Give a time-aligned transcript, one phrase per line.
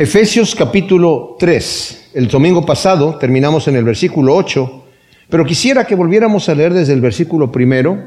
[0.00, 2.12] Efesios capítulo 3.
[2.14, 4.84] El domingo pasado terminamos en el versículo 8,
[5.28, 7.98] pero quisiera que volviéramos a leer desde el versículo primero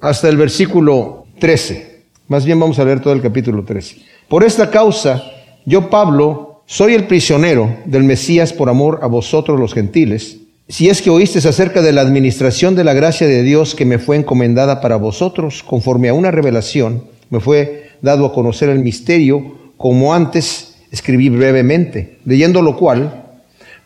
[0.00, 2.04] hasta el versículo 13.
[2.28, 3.96] Más bien vamos a leer todo el capítulo 13.
[4.26, 5.22] Por esta causa,
[5.66, 10.38] yo Pablo, soy el prisionero del Mesías por amor a vosotros los gentiles.
[10.66, 13.98] Si es que oísteis acerca de la administración de la gracia de Dios que me
[13.98, 19.58] fue encomendada para vosotros, conforme a una revelación, me fue dado a conocer el misterio,
[19.76, 23.24] como antes escribí brevemente, leyendo lo cual,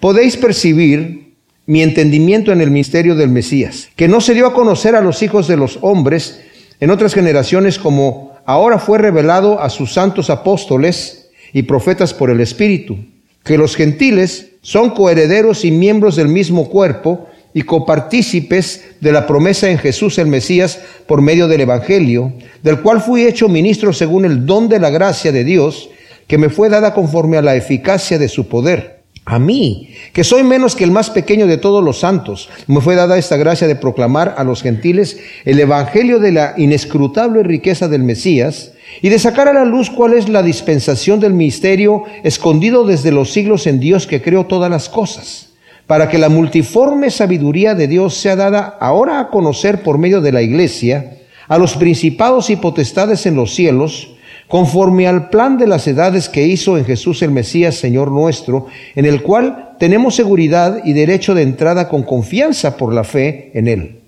[0.00, 1.32] podéis percibir
[1.66, 5.22] mi entendimiento en el misterio del Mesías, que no se dio a conocer a los
[5.22, 6.40] hijos de los hombres
[6.80, 12.40] en otras generaciones como ahora fue revelado a sus santos apóstoles y profetas por el
[12.40, 12.98] Espíritu,
[13.44, 19.70] que los gentiles son coherederos y miembros del mismo cuerpo y copartícipes de la promesa
[19.70, 24.46] en Jesús el Mesías por medio del Evangelio, del cual fui hecho ministro según el
[24.46, 25.90] don de la gracia de Dios,
[26.26, 29.02] que me fue dada conforme a la eficacia de su poder.
[29.24, 32.96] A mí, que soy menos que el más pequeño de todos los santos, me fue
[32.96, 38.02] dada esta gracia de proclamar a los gentiles el evangelio de la inescrutable riqueza del
[38.02, 43.12] Mesías y de sacar a la luz cuál es la dispensación del misterio escondido desde
[43.12, 45.50] los siglos en Dios que creó todas las cosas,
[45.86, 50.32] para que la multiforme sabiduría de Dios sea dada ahora a conocer por medio de
[50.32, 54.11] la iglesia a los principados y potestades en los cielos,
[54.52, 59.06] conforme al plan de las edades que hizo en Jesús el Mesías, Señor nuestro, en
[59.06, 64.00] el cual tenemos seguridad y derecho de entrada con confianza por la fe en Él.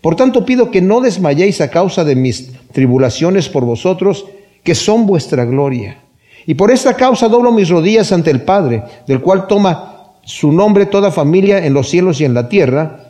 [0.00, 4.24] Por tanto, pido que no desmayéis a causa de mis tribulaciones por vosotros,
[4.64, 5.98] que son vuestra gloria.
[6.46, 10.86] Y por esta causa doblo mis rodillas ante el Padre, del cual toma su nombre
[10.86, 13.09] toda familia en los cielos y en la tierra,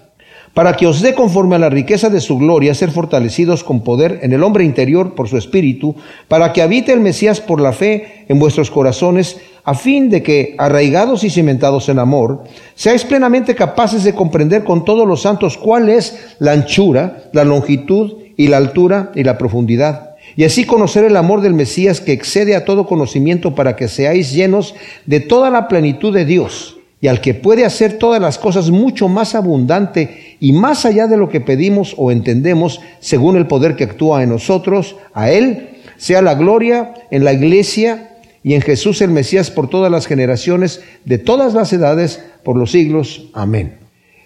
[0.54, 4.20] para que os dé conforme a la riqueza de su gloria ser fortalecidos con poder
[4.22, 5.94] en el hombre interior por su espíritu,
[6.28, 10.54] para que habite el Mesías por la fe en vuestros corazones, a fin de que,
[10.58, 15.88] arraigados y cimentados en amor, seáis plenamente capaces de comprender con todos los santos cuál
[15.88, 21.16] es la anchura, la longitud y la altura y la profundidad, y así conocer el
[21.16, 24.74] amor del Mesías que excede a todo conocimiento para que seáis llenos
[25.06, 29.08] de toda la plenitud de Dios y al que puede hacer todas las cosas mucho
[29.08, 33.84] más abundante y más allá de lo que pedimos o entendemos, según el poder que
[33.84, 39.10] actúa en nosotros, a Él sea la gloria en la iglesia y en Jesús el
[39.10, 43.26] Mesías por todas las generaciones, de todas las edades, por los siglos.
[43.32, 43.78] Amén.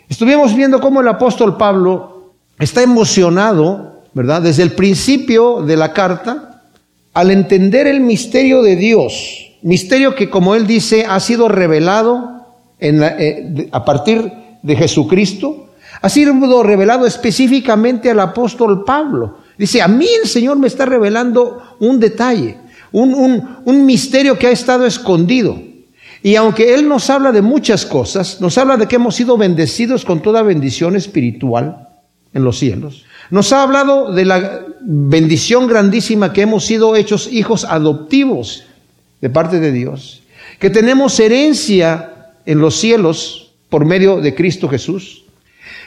[0.08, 4.42] Estuvimos viendo cómo el apóstol Pablo está emocionado, ¿verdad?
[4.42, 6.62] Desde el principio de la carta,
[7.12, 12.33] al entender el misterio de Dios, misterio que, como él dice, ha sido revelado
[12.84, 14.30] eh, a partir
[14.62, 19.38] de Jesucristo, ha sido revelado específicamente al apóstol Pablo.
[19.56, 22.58] Dice, a mí el Señor me está revelando un detalle,
[22.92, 25.60] un, un misterio que ha estado escondido.
[26.22, 30.04] Y aunque Él nos habla de muchas cosas, nos habla de que hemos sido bendecidos
[30.04, 31.88] con toda bendición espiritual
[32.32, 33.04] en los cielos.
[33.30, 38.64] Nos ha hablado de la bendición grandísima que hemos sido hechos hijos adoptivos
[39.20, 40.22] de parte de Dios,
[40.58, 42.13] que tenemos herencia
[42.46, 45.24] en los cielos por medio de Cristo Jesús,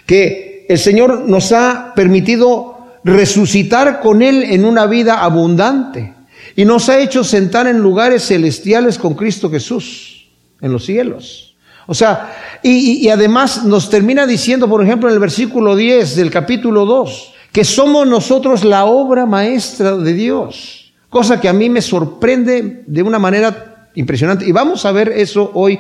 [0.05, 6.13] que el Señor nos ha permitido resucitar con Él en una vida abundante
[6.55, 10.27] y nos ha hecho sentar en lugares celestiales con Cristo Jesús
[10.61, 11.55] en los cielos.
[11.85, 16.85] O sea, y, además nos termina diciendo, por ejemplo, en el versículo 10 del capítulo
[16.85, 22.83] 2, que somos nosotros la obra maestra de Dios, cosa que a mí me sorprende
[22.85, 24.45] de una manera impresionante.
[24.45, 25.79] Y vamos a ver eso hoy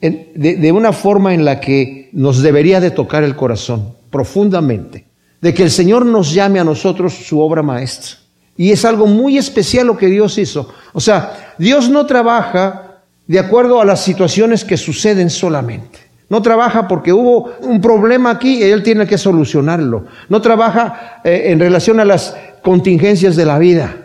[0.00, 5.06] de, una forma en la que nos debería de tocar el corazón profundamente,
[5.40, 8.16] de que el Señor nos llame a nosotros su obra maestra.
[8.56, 10.68] Y es algo muy especial lo que Dios hizo.
[10.92, 15.98] O sea, Dios no trabaja de acuerdo a las situaciones que suceden solamente.
[16.28, 20.06] No trabaja porque hubo un problema aquí y Él tiene que solucionarlo.
[20.28, 23.96] No trabaja eh, en relación a las contingencias de la vida,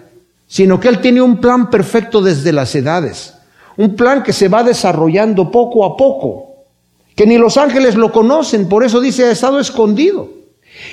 [0.48, 3.34] sino que Él tiene un plan perfecto desde las edades.
[3.78, 6.66] Un plan que se va desarrollando poco a poco,
[7.16, 10.44] que ni los ángeles lo conocen, por eso dice ha estado escondido.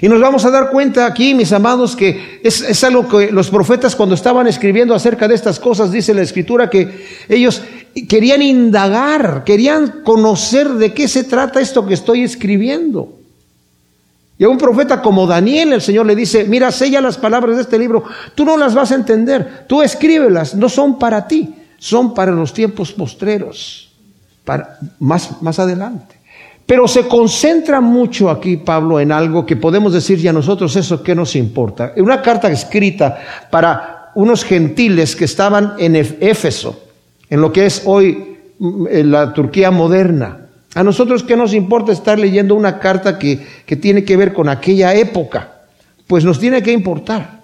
[0.00, 3.96] Y nos vamos a dar cuenta aquí, mis amados, que es, algo que los profetas
[3.96, 7.62] cuando estaban escribiendo acerca de estas cosas, dice la escritura, que ellos
[8.08, 13.16] querían indagar, querían conocer de qué se trata esto que estoy escribiendo.
[14.38, 17.62] Y a un profeta como Daniel, el Señor le dice, mira, sella las palabras de
[17.62, 22.12] este libro, tú no las vas a entender, tú escríbelas, no son para ti, son
[22.12, 23.90] para los tiempos postreros,
[24.44, 26.14] para más, más adelante.
[26.66, 31.14] Pero se concentra mucho aquí Pablo en algo que podemos decir ya nosotros, eso que
[31.14, 31.94] nos importa.
[31.96, 33.18] Una carta escrita
[33.50, 36.84] para unos gentiles que estaban en Éfeso,
[37.30, 40.46] en lo que es hoy mm, la Turquía moderna.
[40.74, 44.50] A nosotros, ¿qué nos importa estar leyendo una carta que, que tiene que ver con
[44.50, 45.62] aquella época?
[46.06, 47.40] Pues nos tiene que importar.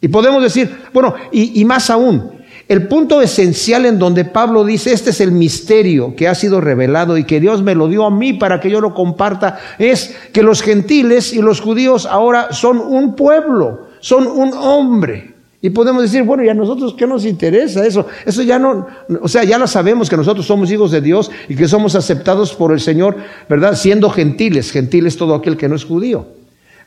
[0.00, 2.37] Y podemos decir, bueno, y más aún,
[2.68, 7.16] el punto esencial en donde Pablo dice, este es el misterio que ha sido revelado
[7.16, 10.42] y que Dios me lo dio a mí para que yo lo comparta, es que
[10.42, 15.34] los gentiles y los judíos ahora son un pueblo, son un hombre.
[15.62, 18.06] Y podemos decir, bueno, ¿y a nosotros qué nos interesa eso?
[18.24, 18.86] Eso ya no,
[19.20, 22.54] o sea, ya lo sabemos que nosotros somos hijos de Dios y que somos aceptados
[22.54, 23.16] por el Señor,
[23.48, 23.74] ¿verdad?
[23.74, 26.26] Siendo gentiles, gentiles todo aquel que no es judío.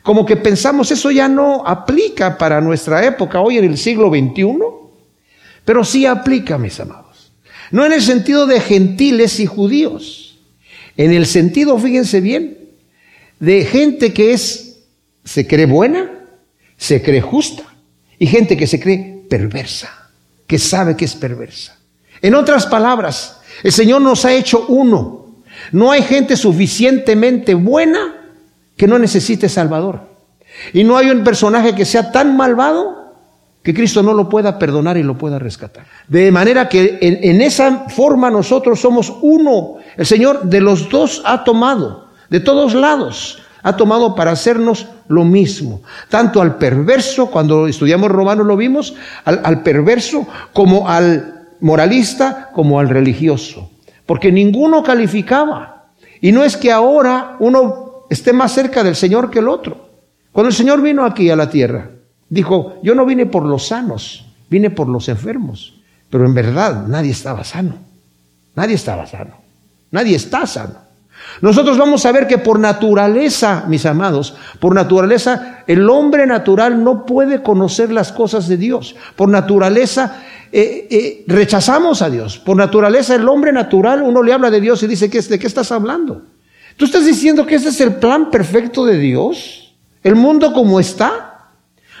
[0.02, 4.81] Como que pensamos, eso ya no aplica para nuestra época, hoy en el siglo XXI,
[5.64, 7.32] pero sí aplica, mis amados.
[7.70, 10.38] No en el sentido de gentiles y judíos,
[10.96, 12.58] en el sentido, fíjense bien,
[13.40, 14.80] de gente que es,
[15.24, 16.10] se cree buena,
[16.76, 17.64] se cree justa,
[18.18, 20.10] y gente que se cree perversa,
[20.46, 21.78] que sabe que es perversa.
[22.20, 25.42] En otras palabras, el Señor nos ha hecho uno.
[25.72, 28.30] No hay gente suficientemente buena
[28.76, 30.08] que no necesite Salvador.
[30.72, 33.01] Y no hay un personaje que sea tan malvado
[33.62, 35.84] que Cristo no lo pueda perdonar y lo pueda rescatar.
[36.08, 39.76] De manera que en, esa forma nosotros somos uno.
[39.96, 45.24] El Señor de los dos ha tomado, de todos lados ha tomado para hacernos lo
[45.24, 45.82] mismo.
[46.08, 48.94] Tanto al perverso, cuando estudiamos Romanos lo vimos,
[49.24, 53.70] al perverso como al moralista, como al religioso.
[54.04, 55.92] Porque ninguno calificaba.
[56.20, 59.90] Y no es que ahora uno esté más cerca del Señor que el otro.
[60.32, 61.90] Cuando el Señor vino aquí a la tierra,
[62.32, 65.74] dijo, yo no vine por los sanos, vine por los enfermos.
[66.08, 67.74] Pero en verdad nadie estaba sano.
[68.54, 69.34] Nadie estaba sano.
[69.90, 70.76] Nadie está sano.
[71.42, 77.04] Nosotros vamos a ver que por naturaleza, mis amados, por naturaleza, el hombre natural no
[77.04, 78.96] puede conocer las cosas de Dios.
[79.14, 82.38] Por naturaleza, eh, eh, rechazamos a Dios.
[82.38, 85.70] Por naturaleza, el hombre natural, uno le habla de Dios y dice, ¿de qué estás
[85.70, 86.22] hablando?
[86.78, 89.74] ¿Tú estás diciendo que ese es el plan perfecto de Dios?
[90.02, 91.31] ¿El mundo como está?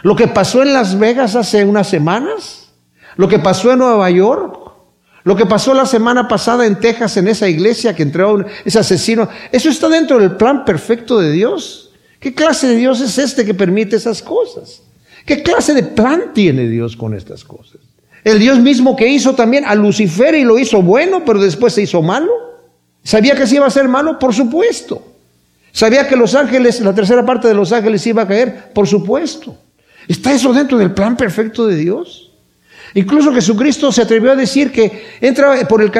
[0.02, 2.68] ¿Lo que pasó en Las Vegas hace unas semanas?
[3.16, 4.58] ¿Lo que pasó en Nueva York?
[5.24, 9.28] Lo que pasó la semana pasada en Texas, en esa iglesia que entró ese asesino,
[9.52, 11.90] ¿eso está dentro del plan perfecto de Dios?
[12.18, 14.82] ¿Qué clase de Dios es este que permite esas cosas?
[15.24, 17.80] ¿Qué clase de plan tiene Dios con estas cosas?
[18.24, 21.82] El Dios mismo que hizo también a Lucifer y lo hizo bueno, pero después se
[21.82, 22.32] hizo malo.
[23.04, 24.18] ¿Sabía que se iba a ser malo?
[24.18, 25.02] Por supuesto.
[25.72, 28.72] ¿Sabía que los ángeles, la tercera parte de los ángeles iba a caer?
[28.72, 29.56] Por supuesto.
[30.08, 32.32] ¿Está eso dentro del plan perfecto de Dios?
[32.94, 35.90] Incluso Jesucristo se atrevió a decir que entra por el,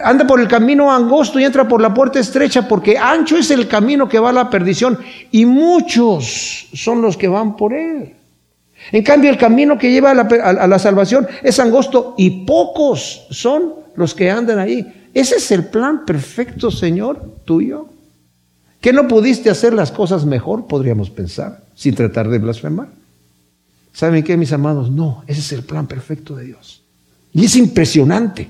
[0.00, 3.66] anda por el camino angosto y entra por la puerta estrecha porque ancho es el
[3.66, 4.98] camino que va a la perdición
[5.32, 8.14] y muchos son los que van por él.
[8.92, 13.26] En cambio, el camino que lleva a la, a la salvación es angosto y pocos
[13.30, 15.08] son los que andan ahí.
[15.12, 17.88] Ese es el plan perfecto, Señor, tuyo.
[18.80, 22.88] ¿Que no pudiste hacer las cosas mejor, podríamos pensar, sin tratar de blasfemar?
[23.96, 24.90] ¿Saben qué, mis amados?
[24.90, 26.82] No, ese es el plan perfecto de Dios.
[27.32, 28.46] Y es impresionante.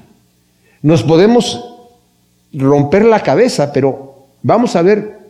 [0.83, 1.65] Nos podemos
[2.53, 5.21] romper la cabeza, pero vamos a ver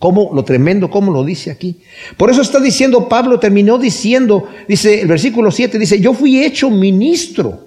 [0.00, 1.80] cómo lo tremendo, cómo lo dice aquí.
[2.16, 6.68] Por eso está diciendo Pablo, terminó diciendo, dice el versículo 7, dice, yo fui hecho
[6.68, 7.60] ministro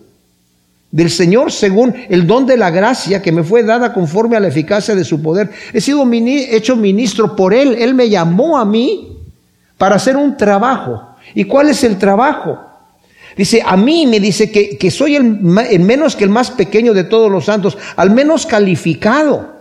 [0.91, 4.49] del Señor según el don de la gracia que me fue dada conforme a la
[4.49, 5.51] eficacia de su poder.
[5.71, 7.75] He sido hecho ministro por Él.
[7.79, 9.07] Él me llamó a mí
[9.77, 12.59] para hacer un trabajo ¿Y cuál es el trabajo?
[13.37, 17.03] Dice, a mí me dice que, que soy el, menos que el más pequeño de
[17.03, 19.55] todos los santos, al menos calificado.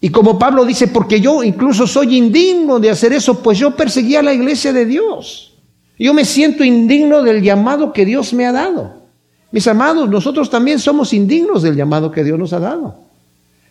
[0.00, 4.20] Y como Pablo dice, porque yo incluso soy indigno de hacer eso, pues yo perseguía
[4.20, 5.52] a la iglesia de Dios.
[5.98, 9.02] Yo me siento indigno del llamado que Dios me ha dado.
[9.52, 12.96] Mis amados, nosotros también somos indignos del llamado que Dios nos ha dado.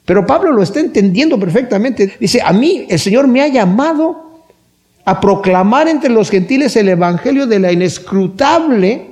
[0.06, 2.16] Pero Pablo lo está entendiendo perfectamente.
[2.20, 4.31] Dice, a mí el Señor me ha llamado
[5.06, 9.12] a proclamar entre los gentiles el evangelio de la inescrutable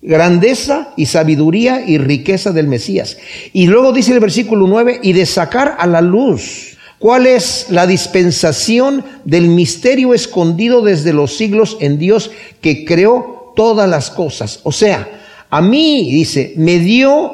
[0.00, 3.18] grandeza y sabiduría y riqueza del Mesías.
[3.52, 7.86] Y luego dice el versículo 9, y de sacar a la luz cuál es la
[7.86, 14.60] dispensación del misterio escondido desde los siglos en Dios que creó todas las cosas.
[14.62, 15.08] O sea,
[15.50, 17.32] a mí, dice, me dio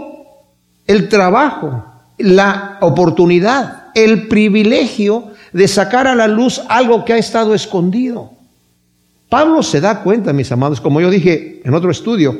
[0.87, 1.85] el trabajo,
[2.19, 8.33] la oportunidad, el privilegio de sacar a la luz algo que ha estado escondido.
[9.29, 12.37] Pablo se da cuenta, mis amados, como yo dije en otro estudio,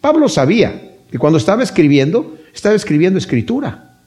[0.00, 4.00] Pablo sabía que cuando estaba escribiendo, estaba escribiendo escritura,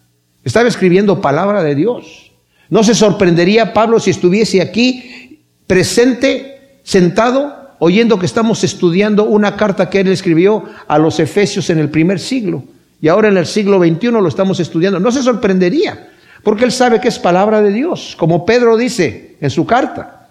[0.44, 2.32] estaba escribiendo palabra de Dios.
[2.70, 9.90] No se sorprendería Pablo si estuviese aquí presente, sentado, oyendo que estamos estudiando una carta
[9.90, 12.64] que él escribió a los Efesios en el primer siglo.
[13.02, 15.00] y ahora en el siglo XXI lo estamos estudiando.
[15.00, 16.10] No se sorprendería,
[16.44, 20.28] porque él sabe que es palabra de Dios, como Pedro dice en su carta,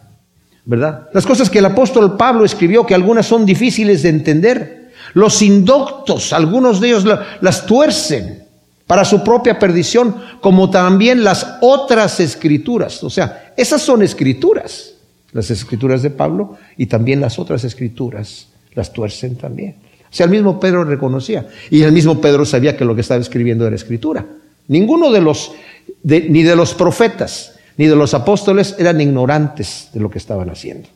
[0.65, 1.09] ¿verdad?
[1.13, 6.33] Las cosas que el apóstol Pablo escribió, que algunas son difíciles de entender, los indoctos,
[6.33, 7.05] algunos de ellos
[7.41, 8.45] las tuercen
[8.87, 13.03] para su propia perdición, como también las otras escrituras.
[13.05, 14.95] O sea, esas son escrituras,
[15.33, 19.77] las escrituras de Pablo y también las otras escrituras las tuercen también.
[20.11, 21.49] O sea, el mismo Pedro reconocía.
[21.71, 24.25] Y el mismo Pedro sabía que lo que estaba escribiendo era escritura.
[24.69, 25.53] Ninguno de los,
[26.03, 30.89] ni de los profetas, ni de los apóstoles eran ignorantes de lo que estaban haciendo.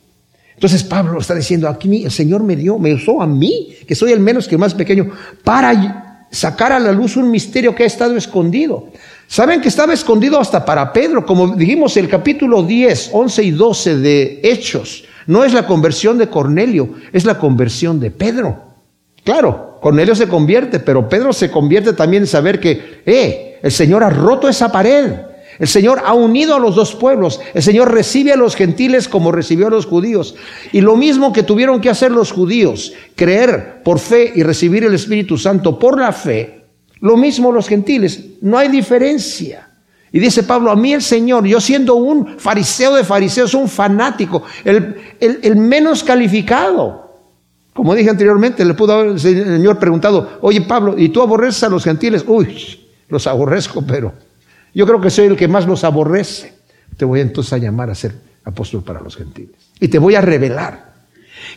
[0.55, 4.11] Entonces Pablo está diciendo, aquí el Señor me dio, me usó a mí, que soy
[4.11, 5.09] el menos que el más pequeño,
[5.43, 8.89] para sacar a la luz un misterio que ha estado escondido.
[9.27, 13.97] Saben que estaba escondido hasta para Pedro, como dijimos el capítulo 10, 11 y 12
[13.97, 15.05] de Hechos.
[15.25, 18.61] No es la conversión de Cornelio, es la conversión de Pedro.
[19.23, 24.03] Claro, Cornelio se convierte, pero Pedro se convierte también en saber que, eh, el Señor
[24.03, 25.13] ha roto esa pared.
[25.57, 27.39] El Señor ha unido a los dos pueblos.
[27.53, 30.35] El Señor recibe a los gentiles como recibió a los judíos.
[30.73, 34.93] Y lo mismo que tuvieron que hacer los judíos, creer por fe y recibir el
[34.93, 36.65] Espíritu Santo por la fe,
[36.99, 38.21] lo mismo los gentiles.
[38.41, 39.69] No hay diferencia.
[40.11, 44.43] Y dice Pablo, a mí el Señor, yo siendo un fariseo de fariseos, un fanático,
[44.65, 47.13] el, el menos calificado,
[47.73, 51.69] como dije anteriormente, le pudo haber el Señor preguntado, oye Pablo, ¿y tú aborreces a
[51.69, 52.23] los gentiles?
[52.27, 54.13] Uy, los aborrezco, pero
[54.73, 56.53] yo creo que soy el que más los aborrece.
[56.97, 59.55] Te voy entonces a llamar a ser apóstol para los gentiles.
[59.79, 60.93] Y te voy a revelar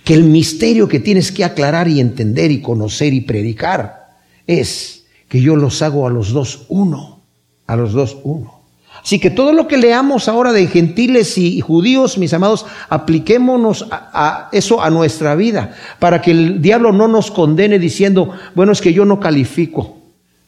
[0.04, 5.40] que el misterio que tienes que aclarar y entender y conocer y predicar es que
[5.40, 7.22] yo los hago a los dos uno,
[7.66, 8.56] a los dos uno.
[9.02, 14.48] Así que todo lo que leamos ahora de gentiles y judíos, mis amados, apliquémonos a,
[14.52, 18.92] eso a nuestra vida, para que el diablo no nos condene diciendo, bueno, es que
[18.92, 19.96] yo no califico,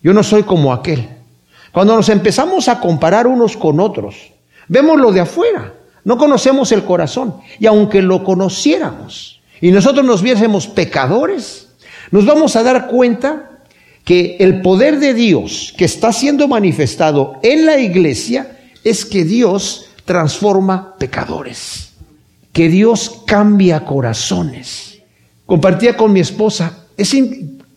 [0.02, 1.08] yo no soy como aquel.
[1.72, 4.32] Cuando nos empezamos a comparar unos con otros,
[4.68, 5.74] vemos lo de afuera,
[6.04, 7.36] no conocemos el corazón.
[7.58, 11.68] Y aunque lo conociéramos y nosotros nos viésemos pecadores,
[12.10, 13.50] nos vamos a dar cuenta
[14.04, 19.90] que el poder de Dios que está siendo manifestado en la iglesia es que Dios
[20.06, 21.92] transforma pecadores,
[22.52, 25.00] que Dios cambia corazones.
[25.44, 27.14] Compartía con mi esposa, es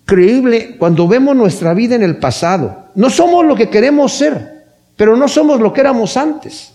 [0.03, 2.85] increíble cuando vemos nuestra vida en el pasado.
[2.95, 4.65] No somos lo que queremos ser,
[4.95, 6.73] pero no somos lo que éramos antes.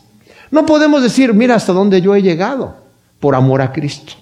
[0.50, 2.76] No podemos decir, mira hasta dónde yo he llegado
[3.20, 4.14] por amor a Cristo.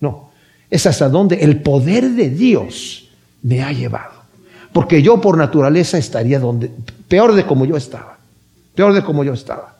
[0.00, 0.30] No,
[0.70, 3.08] es hasta donde el poder de Dios
[3.42, 4.16] me ha llevado
[4.76, 6.70] porque yo por naturaleza estaría donde,
[7.08, 8.18] peor de como yo estaba,
[8.74, 9.74] peor de como yo estaba.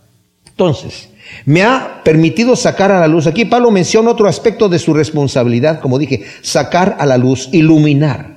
[0.47, 1.11] Entonces,
[1.45, 3.27] me ha permitido sacar a la luz.
[3.27, 8.36] Aquí Pablo menciona otro aspecto de su responsabilidad, como dije, sacar a la luz, iluminar.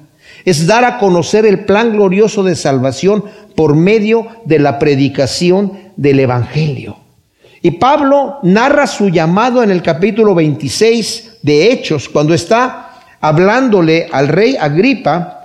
[0.49, 3.23] Es dar a conocer el plan glorioso de salvación
[3.55, 6.97] por medio de la predicación del Evangelio.
[7.61, 12.89] Y Pablo narra su llamado en el capítulo 26 de Hechos, cuando está
[13.21, 15.43] hablándole al rey Agripa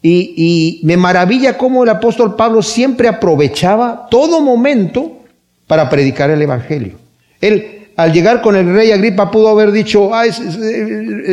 [0.00, 5.24] y, me maravilla cómo el apóstol Pablo siempre aprovechaba todo momento
[5.66, 6.94] para predicar el Evangelio.
[7.40, 10.30] Él, al llegar con el rey Agripa, pudo haber dicho, ay,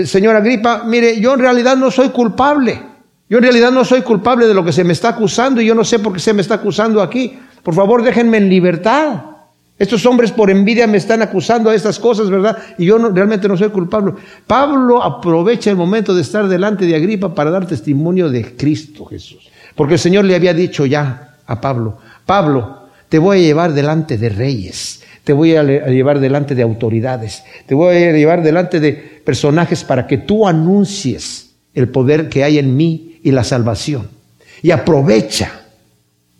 [0.07, 2.89] señor Agripa, mire, yo en realidad no soy culpable.
[3.31, 5.73] Yo en realidad no soy culpable de lo que se me está acusando y yo
[5.73, 7.39] no sé por qué se me está acusando aquí.
[7.63, 9.21] Por favor, déjenme en libertad.
[9.79, 12.57] Estos hombres por envidia me están acusando de estas cosas, ¿verdad?
[12.77, 14.15] Y yo realmente no soy culpable.
[14.45, 19.49] Pablo aprovecha el momento de estar delante de Agripa para dar testimonio de Cristo Jesús.
[19.75, 24.17] Porque el Señor le había dicho ya a Pablo, Pablo, te voy a llevar delante
[24.17, 28.91] de reyes, te voy a llevar delante de autoridades, te voy a llevar delante de
[29.23, 34.09] personajes para que tú anuncies el poder que hay en mí y la salvación.
[34.61, 35.60] Y aprovecha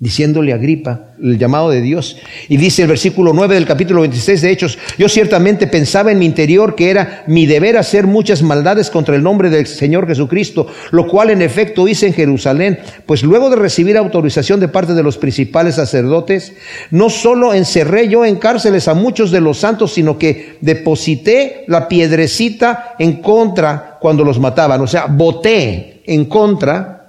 [0.02, 2.18] diciéndole a Agripa el llamado de Dios.
[2.50, 6.26] Y dice el versículo 9 del capítulo 26 de Hechos, yo ciertamente pensaba en mi
[6.26, 11.08] interior que era mi deber hacer muchas maldades contra el nombre del Señor Jesucristo, lo
[11.08, 15.20] cual en efecto hice en Jerusalén, pues luego de recibir autorización de parte de los
[15.20, 16.54] principales sacerdotes,
[16.90, 21.88] no solo encerré yo en cárceles a muchos de los santos, sino que deposité la
[21.88, 27.01] piedrecita en contra cuando los mataban, o sea, voté en contra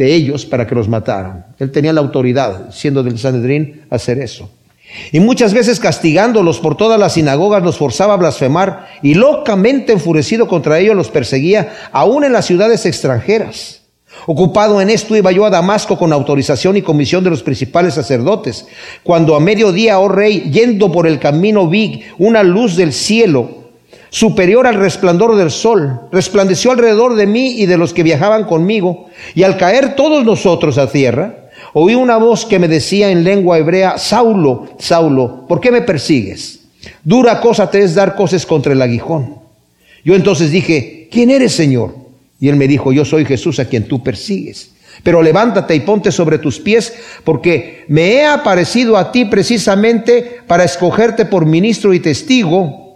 [0.00, 1.44] de ellos para que los mataran.
[1.58, 4.48] Él tenía la autoridad, siendo del Sanedrín, hacer eso.
[5.12, 10.48] Y muchas veces castigándolos por todas las sinagogas los forzaba a blasfemar y locamente enfurecido
[10.48, 13.82] contra ellos los perseguía, aún en las ciudades extranjeras.
[14.24, 18.66] Ocupado en esto iba yo a Damasco con autorización y comisión de los principales sacerdotes.
[19.02, 23.59] Cuando a mediodía, oh rey, yendo por el camino vi una luz del cielo
[24.10, 29.06] superior al resplandor del sol, resplandeció alrededor de mí y de los que viajaban conmigo,
[29.34, 33.58] y al caer todos nosotros a tierra, oí una voz que me decía en lengua
[33.58, 36.60] hebrea, Saulo, Saulo, ¿por qué me persigues?
[37.04, 39.36] Dura cosa te es dar cosas contra el aguijón.
[40.04, 41.94] Yo entonces dije, ¿quién eres, Señor?
[42.40, 44.72] Y él me dijo, yo soy Jesús a quien tú persigues.
[45.02, 46.92] Pero levántate y ponte sobre tus pies,
[47.24, 52.89] porque me he aparecido a ti precisamente para escogerte por ministro y testigo,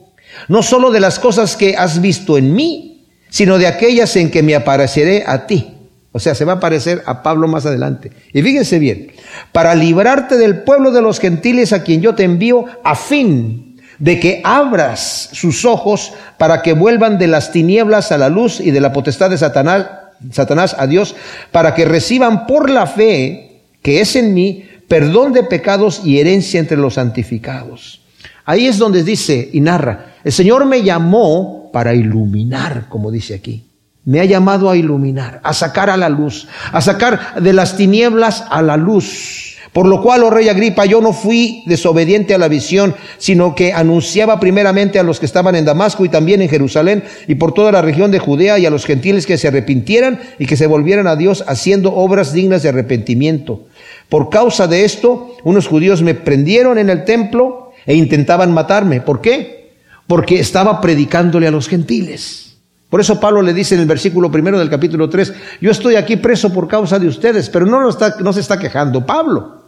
[0.48, 4.42] no solo de las cosas que has visto en mí, sino de aquellas en que
[4.42, 5.70] me apareceré a ti.
[6.12, 8.12] O sea, se va a aparecer a Pablo más adelante.
[8.32, 9.12] Y fíjense bien,
[9.50, 14.20] para librarte del pueblo de los gentiles a quien yo te envío, a fin de
[14.20, 18.80] que abras sus ojos para que vuelvan de las tinieblas a la luz y de
[18.80, 19.86] la potestad de Satanás
[20.32, 21.14] Satanás a Dios
[21.52, 26.60] para que reciban por la fe que es en mí perdón de pecados y herencia
[26.60, 28.03] entre los santificados.
[28.44, 33.64] Ahí es donde dice y narra, el Señor me llamó para iluminar, como dice aquí.
[34.04, 38.44] Me ha llamado a iluminar, a sacar a la luz, a sacar de las tinieblas
[38.50, 42.46] a la luz por lo cual, oh rey Agripa, yo no fui desobediente a la
[42.46, 47.02] visión, sino que anunciaba primeramente a los que estaban en Damasco y también en Jerusalén
[47.26, 50.46] y por toda la región de Judea y a los gentiles que se arrepintieran y
[50.46, 53.64] que se volvieran a Dios haciendo obras dignas de arrepentimiento.
[54.08, 59.00] Por causa de esto, unos judíos me prendieron en el templo e intentaban matarme.
[59.00, 59.74] ¿Por qué?
[60.06, 62.56] Porque estaba predicándole a los gentiles.
[62.90, 66.16] Por eso Pablo le dice en el versículo primero del capítulo 3, yo estoy aquí
[66.16, 69.64] preso por causa de ustedes, pero no, no se está quejando Pablo.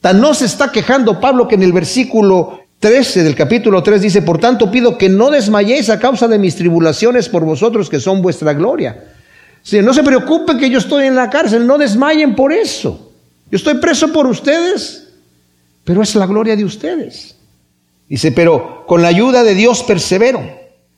[0.00, 4.22] Tan no se está quejando Pablo que en el versículo 13 del capítulo 3 dice,
[4.22, 8.22] por tanto pido que no desmayéis a causa de mis tribulaciones por vosotros que son
[8.22, 9.04] vuestra gloria.
[9.62, 13.10] Si no se preocupen que yo estoy en la cárcel, no desmayen por eso.
[13.50, 15.08] Yo estoy preso por ustedes,
[15.84, 17.36] pero es la gloria de ustedes.
[18.10, 20.42] Dice, pero con la ayuda de Dios persevero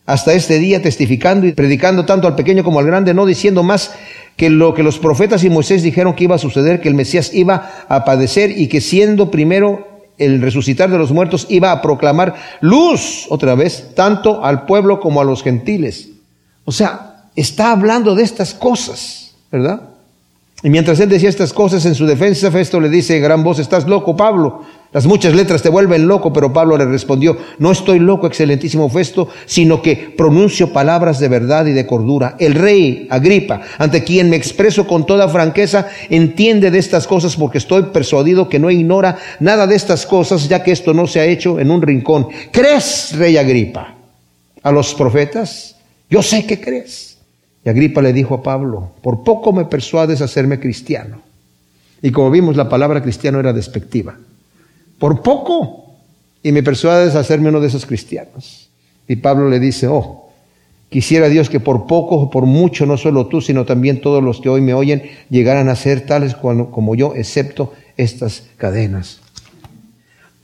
[0.06, 3.94] hasta este día testificando y predicando tanto al pequeño como al grande, no diciendo más
[4.36, 7.34] que lo que los profetas y Moisés dijeron que iba a suceder, que el Mesías
[7.34, 12.34] iba a padecer y que siendo primero el resucitar de los muertos iba a proclamar
[12.62, 16.08] luz otra vez, tanto al pueblo como a los gentiles.
[16.64, 19.82] O sea, está hablando de estas cosas, ¿verdad?
[20.62, 23.86] Y mientras él decía estas cosas en su defensa, Festo le dice, gran voz, estás
[23.86, 24.62] loco, Pablo.
[24.92, 29.28] Las muchas letras te vuelven loco, pero Pablo le respondió, no estoy loco, excelentísimo Festo,
[29.46, 32.36] sino que pronuncio palabras de verdad y de cordura.
[32.38, 37.56] El rey Agripa, ante quien me expreso con toda franqueza, entiende de estas cosas porque
[37.56, 41.24] estoy persuadido que no ignora nada de estas cosas, ya que esto no se ha
[41.24, 42.28] hecho en un rincón.
[42.50, 43.94] ¿Crees, rey Agripa,
[44.62, 45.74] a los profetas?
[46.10, 47.16] Yo sé que crees.
[47.64, 51.22] Y Agripa le dijo a Pablo, por poco me persuades a hacerme cristiano.
[52.02, 54.18] Y como vimos, la palabra cristiano era despectiva
[55.02, 55.96] por poco,
[56.44, 58.70] y me persuades a hacerme uno de esos cristianos.
[59.08, 60.28] Y Pablo le dice, oh,
[60.90, 64.40] quisiera Dios que por poco o por mucho, no solo tú, sino también todos los
[64.40, 69.18] que hoy me oyen, llegaran a ser tales como yo, excepto estas cadenas.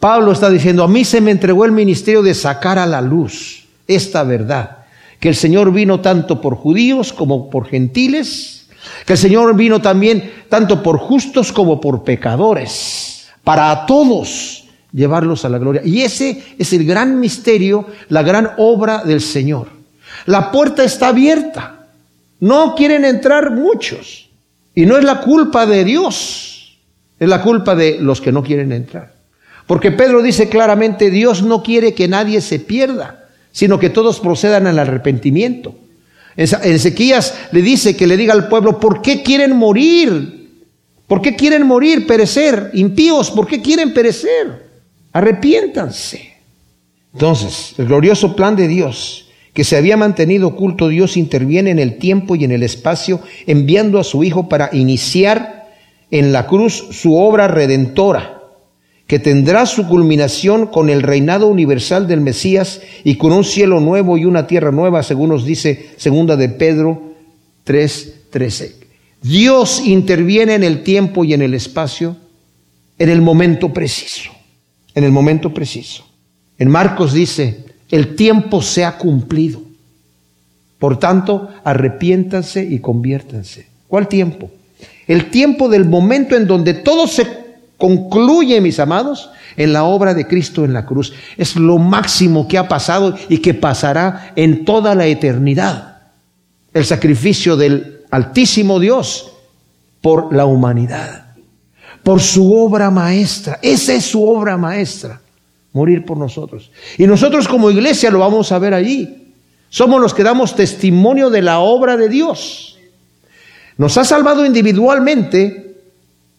[0.01, 3.68] Pablo está diciendo, a mí se me entregó el ministerio de sacar a la luz
[3.87, 4.79] esta verdad,
[5.21, 8.66] que el Señor vino tanto por judíos como por gentiles,
[9.07, 13.08] que el Señor vino también tanto por justos como por pecadores
[13.49, 15.81] para todos llevarlos a la gloria.
[15.83, 19.69] Y ese es el gran misterio, la gran obra del Señor.
[20.27, 21.87] La puerta está abierta.
[22.41, 24.29] No quieren entrar muchos.
[24.75, 26.77] Y no es la culpa de Dios,
[27.19, 29.15] es la culpa de los que no quieren entrar.
[29.67, 34.67] Porque Pedro dice claramente, Dios no quiere que nadie se pierda, sino que todos procedan
[34.67, 35.75] al arrepentimiento.
[36.37, 40.38] Ezequías le dice que le diga al pueblo, ¿por qué quieren morir?
[41.09, 42.71] ¿Por qué quieren morir, perecer?
[42.75, 44.68] Impíos, ¿por qué quieren perecer?
[45.11, 46.35] Arrepiéntanse.
[47.14, 51.97] Entonces, el glorioso plan de Dios, que se había mantenido oculto, Dios interviene en el
[51.97, 55.71] tiempo y en el espacio, enviando a su Hijo para iniciar
[56.11, 58.42] en la cruz su obra redentora,
[59.07, 64.18] que tendrá su culminación con el reinado universal del Mesías y con un cielo nuevo
[64.18, 67.14] y una tierra nueva, según nos dice segunda de Pedro
[67.64, 68.88] 3:13.
[69.22, 72.16] Dios interviene en el tiempo y en el espacio
[72.98, 74.31] en el momento preciso,
[74.94, 76.04] en el momento preciso.
[76.59, 79.62] En Marcos dice, el tiempo se ha cumplido.
[80.78, 83.68] Por tanto, arrepiéntanse y conviértanse.
[83.87, 84.50] ¿Cuál tiempo?
[85.07, 87.26] El tiempo del momento en donde todo se
[87.76, 91.12] concluye, mis amados, en la obra de Cristo en la cruz.
[91.37, 95.98] Es lo máximo que ha pasado y que pasará en toda la eternidad.
[96.74, 99.33] El sacrificio del Altísimo Dios
[100.01, 101.35] por la humanidad,
[102.03, 103.59] por su obra maestra.
[103.62, 105.21] Esa es su obra maestra,
[105.73, 106.71] morir por nosotros.
[106.97, 109.33] Y nosotros como iglesia lo vamos a ver allí.
[109.71, 112.79] Somos los que damos testimonio de la obra de Dios.
[113.77, 115.77] Nos ha salvado individualmente,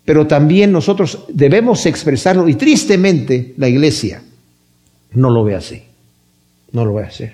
[0.04, 4.24] pero también nosotros debemos expresarlo y tristemente la iglesia
[5.12, 5.84] no lo ve así.
[6.72, 7.26] No lo ve así.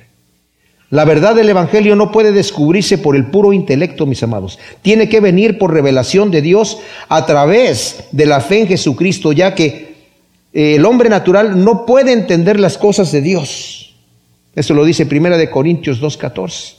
[0.91, 4.59] La verdad del Evangelio no puede descubrirse por el puro intelecto, mis amados.
[4.81, 6.77] Tiene que venir por revelación de Dios
[7.09, 9.95] a través de la fe en Jesucristo, ya que
[10.53, 13.95] eh, el hombre natural no puede entender las cosas de Dios.
[14.55, 16.75] Eso lo dice Primera de Corintios 2.14.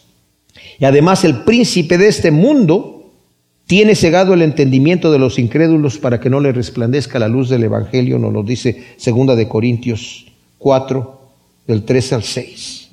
[0.78, 3.12] Y además el príncipe de este mundo
[3.66, 7.64] tiene cegado el entendimiento de los incrédulos para que no le resplandezca la luz del
[7.64, 10.26] Evangelio, nos lo dice Segunda de Corintios
[10.58, 11.20] 4,
[11.66, 12.90] del 3 al 6.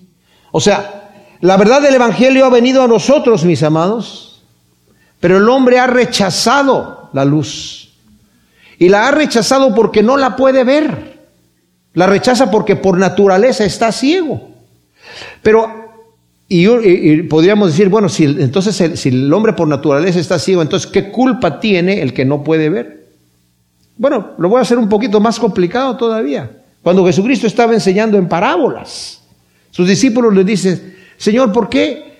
[0.52, 1.03] O sea,
[1.42, 4.42] la verdad del Evangelio ha venido a nosotros, mis amados,
[5.20, 7.94] pero el hombre ha rechazado la luz.
[8.78, 11.20] Y la ha rechazado porque no la puede ver.
[11.94, 14.50] La rechaza porque por naturaleza está ciego.
[15.42, 16.02] Pero,
[16.50, 21.12] y, podríamos decir, bueno, si, entonces si el hombre por naturaleza está ciego, entonces ¿qué
[21.12, 23.08] culpa tiene el que no puede ver?
[23.96, 26.52] Bueno, lo voy a hacer un poquito más complicado todavía.
[26.82, 29.22] Cuando Jesucristo estaba enseñando en parábolas,
[29.72, 32.14] sus discípulos le dicen, Señor, ¿por qué?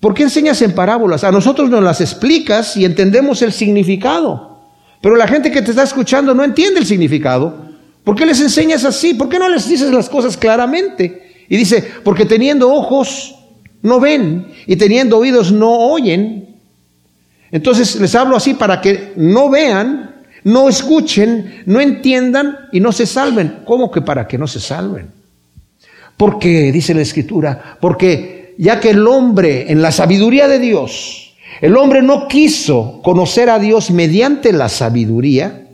[0.00, 1.24] ¿Por qué enseñas en parábolas?
[1.24, 4.58] A nosotros nos las explicas y entendemos el significado.
[5.02, 7.68] Pero la gente que te está escuchando no entiende el significado.
[8.02, 9.14] ¿Por qué les enseñas así?
[9.14, 11.44] ¿Por qué no les dices las cosas claramente?
[11.48, 13.34] Y dice, porque teniendo ojos
[13.82, 16.56] no ven y teniendo oídos no oyen.
[17.50, 23.04] Entonces les hablo así para que no vean, no escuchen, no entiendan y no se
[23.04, 23.60] salven.
[23.66, 25.19] ¿Cómo que para que no se salven?
[26.20, 31.74] Porque, dice la escritura, porque ya que el hombre, en la sabiduría de Dios, el
[31.78, 35.66] hombre no quiso conocer a Dios mediante la sabiduría,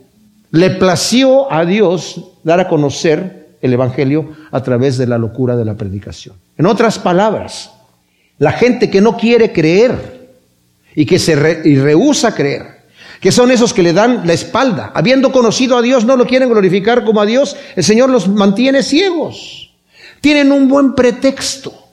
[0.51, 5.65] le plació a Dios dar a conocer el Evangelio a través de la locura de
[5.65, 6.37] la predicación.
[6.57, 7.73] En otras palabras,
[8.37, 10.29] la gente que no quiere creer
[10.95, 12.85] y que se rehúsa a creer,
[13.19, 16.47] que son esos que le dan la espalda, habiendo conocido a Dios, no lo quieren
[16.47, 19.66] glorificar como a Dios, el Señor los mantiene ciegos.
[20.21, 21.87] Tienen un buen pretexto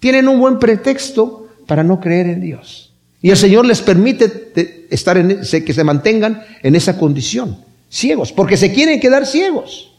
[0.00, 2.92] tienen un buen pretexto para no creer en Dios.
[3.20, 7.58] Y el Señor les permite estar que se mantengan en esa condición,
[7.90, 9.92] ciegos, porque se quieren quedar ciegos.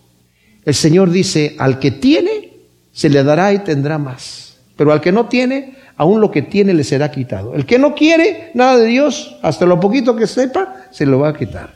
[0.63, 2.54] El Señor dice, al que tiene,
[2.94, 4.58] se le dará y tendrá más.
[4.78, 7.54] Pero al que no tiene, aún lo que tiene le será quitado.
[7.56, 11.30] El que no quiere nada de Dios, hasta lo poquito que sepa, se lo va
[11.30, 11.76] a quitar.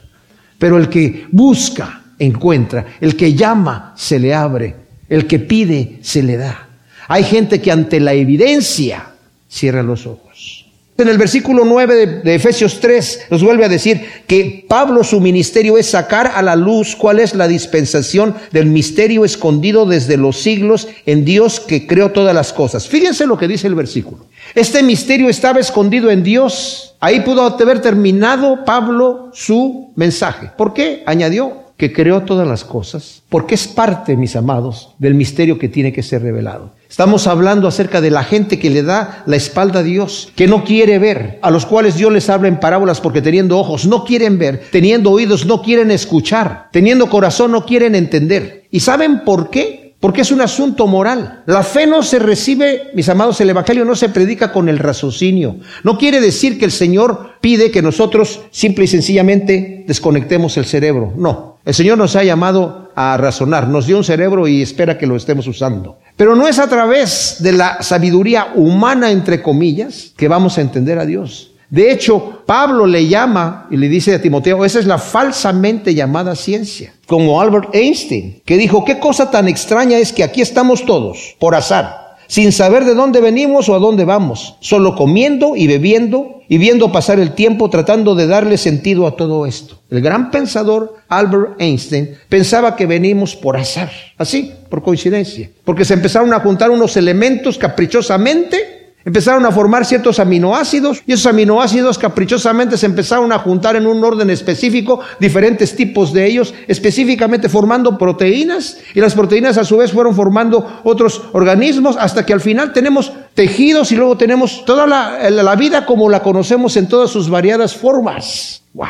[0.58, 2.86] Pero el que busca, encuentra.
[3.02, 4.83] El que llama, se le abre.
[5.10, 6.70] El que pide, se le da.
[7.08, 9.10] Hay gente que ante la evidencia
[9.48, 10.64] cierra los ojos.
[10.96, 15.80] En el versículo 9 de, Efesios 3 nos vuelve a decir que Pablo su ministerio
[15.80, 20.88] es sacar a la luz cuál es la dispensación del misterio escondido desde los siglos
[21.08, 22.88] en Dios que creó todas las cosas.
[22.88, 24.28] Fíjense lo que dice el versículo.
[24.54, 26.96] Este misterio estaba escondido en Dios.
[27.00, 30.52] Ahí pudo haber terminado Pablo su mensaje.
[30.56, 31.02] ¿Por qué?
[31.08, 35.92] Añadió, que creó todas las cosas, porque es parte, mis amados, del misterio que tiene
[35.92, 36.72] que ser revelado.
[36.90, 40.64] Estamos hablando acerca de la gente que le da la espalda a Dios, que no
[40.64, 44.40] quiere ver, a los cuales Dios les habla en parábolas porque teniendo ojos no quieren
[44.40, 48.64] ver, teniendo oídos no quieren escuchar, teniendo corazón no quieren entender.
[48.72, 49.96] ¿Y saben por qué?
[50.00, 51.44] Porque es un asunto moral.
[51.46, 55.58] La fe no se recibe, mis amados, el Evangelio no se predica con el raciocinio.
[55.84, 61.12] No quiere decir que el Señor pide que nosotros simple y sencillamente desconectemos el cerebro.
[61.18, 61.53] No.
[61.66, 65.16] El Señor nos ha llamado a razonar, nos dio un cerebro y espera que lo
[65.16, 65.98] estemos usando.
[66.18, 71.00] Pero no es a través de la sabiduría humana, entre comillas, que vamos a entender
[71.00, 71.52] a Dios.
[71.70, 76.36] De hecho, Pablo le llama y le dice a Timoteo, esa es la falsamente llamada
[76.36, 81.36] ciencia, como Albert Einstein, que dijo, qué cosa tan extraña es que aquí estamos todos,
[81.40, 82.03] por azar,
[82.34, 86.92] sin saber de dónde venimos o a dónde vamos, solo comiendo y bebiendo y viendo
[86.92, 89.78] pasar el tiempo tratando de darle sentido a todo esto.
[89.92, 95.94] El gran pensador Albert Einstein pensaba que venimos por azar, así, por coincidencia, porque se
[95.94, 98.73] empezaron a juntar unos elementos caprichosamente
[99.06, 104.04] Empezaron a formar ciertos aminoácidos y esos aminoácidos caprichosamente se empezaron a juntar en un
[104.04, 109.92] orden específico, diferentes tipos de ellos, específicamente formando proteínas y las proteínas a su vez
[109.92, 115.30] fueron formando otros organismos hasta que al final tenemos tejidos y luego tenemos toda la,
[115.30, 118.64] la vida como la conocemos en todas sus variadas formas.
[118.74, 118.88] ¡Wow!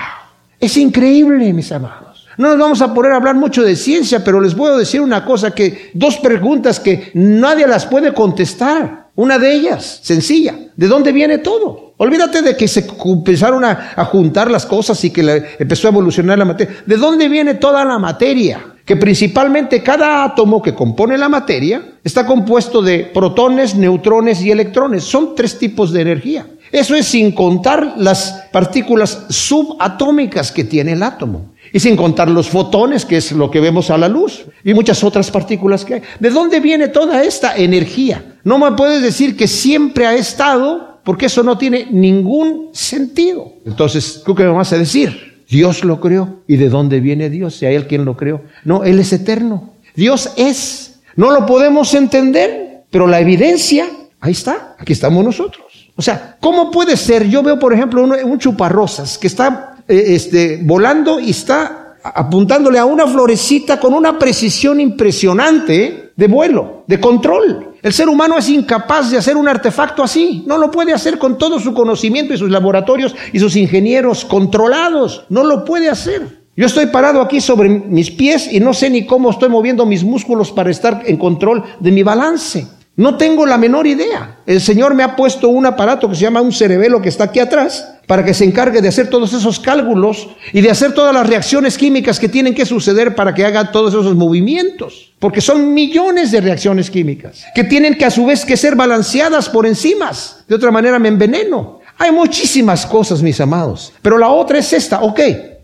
[0.60, 2.28] Es increíble, mis amados.
[2.38, 5.52] No nos vamos a poder hablar mucho de ciencia, pero les puedo decir una cosa
[5.52, 9.03] que, dos preguntas que nadie las puede contestar.
[9.16, 10.56] Una de ellas, sencilla.
[10.76, 11.94] ¿De dónde viene todo?
[11.98, 16.46] Olvídate de que se empezaron a, juntar las cosas y que empezó a evolucionar la
[16.46, 16.76] materia.
[16.86, 18.66] ¿De dónde viene toda la materia?
[18.84, 25.04] Que principalmente cada átomo que compone la materia está compuesto de protones, neutrones y electrones.
[25.04, 26.48] Son tres tipos de energía.
[26.72, 31.53] Eso es sin contar las partículas subatómicas que tiene el átomo.
[31.74, 35.04] Y sin contar los fotones, que es lo que vemos a la luz, y muchas
[35.04, 36.02] otras partículas que hay.
[36.20, 38.38] ¿De dónde viene toda esta energía?
[38.44, 43.54] No me puedes decir que siempre ha estado, porque eso no tiene ningún sentido.
[43.66, 45.34] Entonces, ¿tú qué me vas a decir?
[45.50, 46.42] Dios lo creó.
[46.48, 47.56] ¿Y de dónde viene Dios?
[47.56, 48.42] Si hay él quien lo creó.
[48.64, 49.74] No, Él es eterno.
[49.96, 51.00] Dios es.
[51.16, 53.88] No lo podemos entender, pero la evidencia,
[54.20, 54.76] ahí está.
[54.80, 55.92] Aquí estamos nosotros.
[55.96, 57.28] O sea, ¿cómo puede ser?
[57.30, 62.86] Yo veo, por ejemplo, un, chuparrosas que está eh, este, volando y está apuntándole a
[62.86, 67.74] una florecita con una precisión impresionante de vuelo, de control.
[67.82, 70.44] El ser humano es incapaz de hacer un artefacto así.
[70.46, 75.26] No lo puede hacer con todo su conocimiento y sus laboratorios y sus ingenieros controlados.
[75.30, 76.44] No lo puede hacer.
[76.56, 80.04] Yo estoy parado aquí sobre mis pies y no sé ni cómo estoy moviendo mis
[80.04, 82.68] músculos para estar en control de mi balance.
[82.96, 84.38] No tengo la menor idea.
[84.46, 87.40] El Señor me ha puesto un aparato que se llama un cerebelo que está aquí
[87.40, 91.26] atrás para que se encargue de hacer todos esos cálculos y de hacer todas las
[91.26, 95.12] reacciones químicas que tienen que suceder para que haga todos esos movimientos.
[95.18, 99.50] Porque son millones de reacciones químicas que tienen que a su vez que ser balanceadas
[99.50, 100.44] por enzimas.
[100.48, 101.80] De otra manera me enveneno.
[101.98, 103.92] Hay muchísimas cosas, mis amados.
[104.04, 105.02] Pero la otra es esta.
[105.02, 105.20] Ok,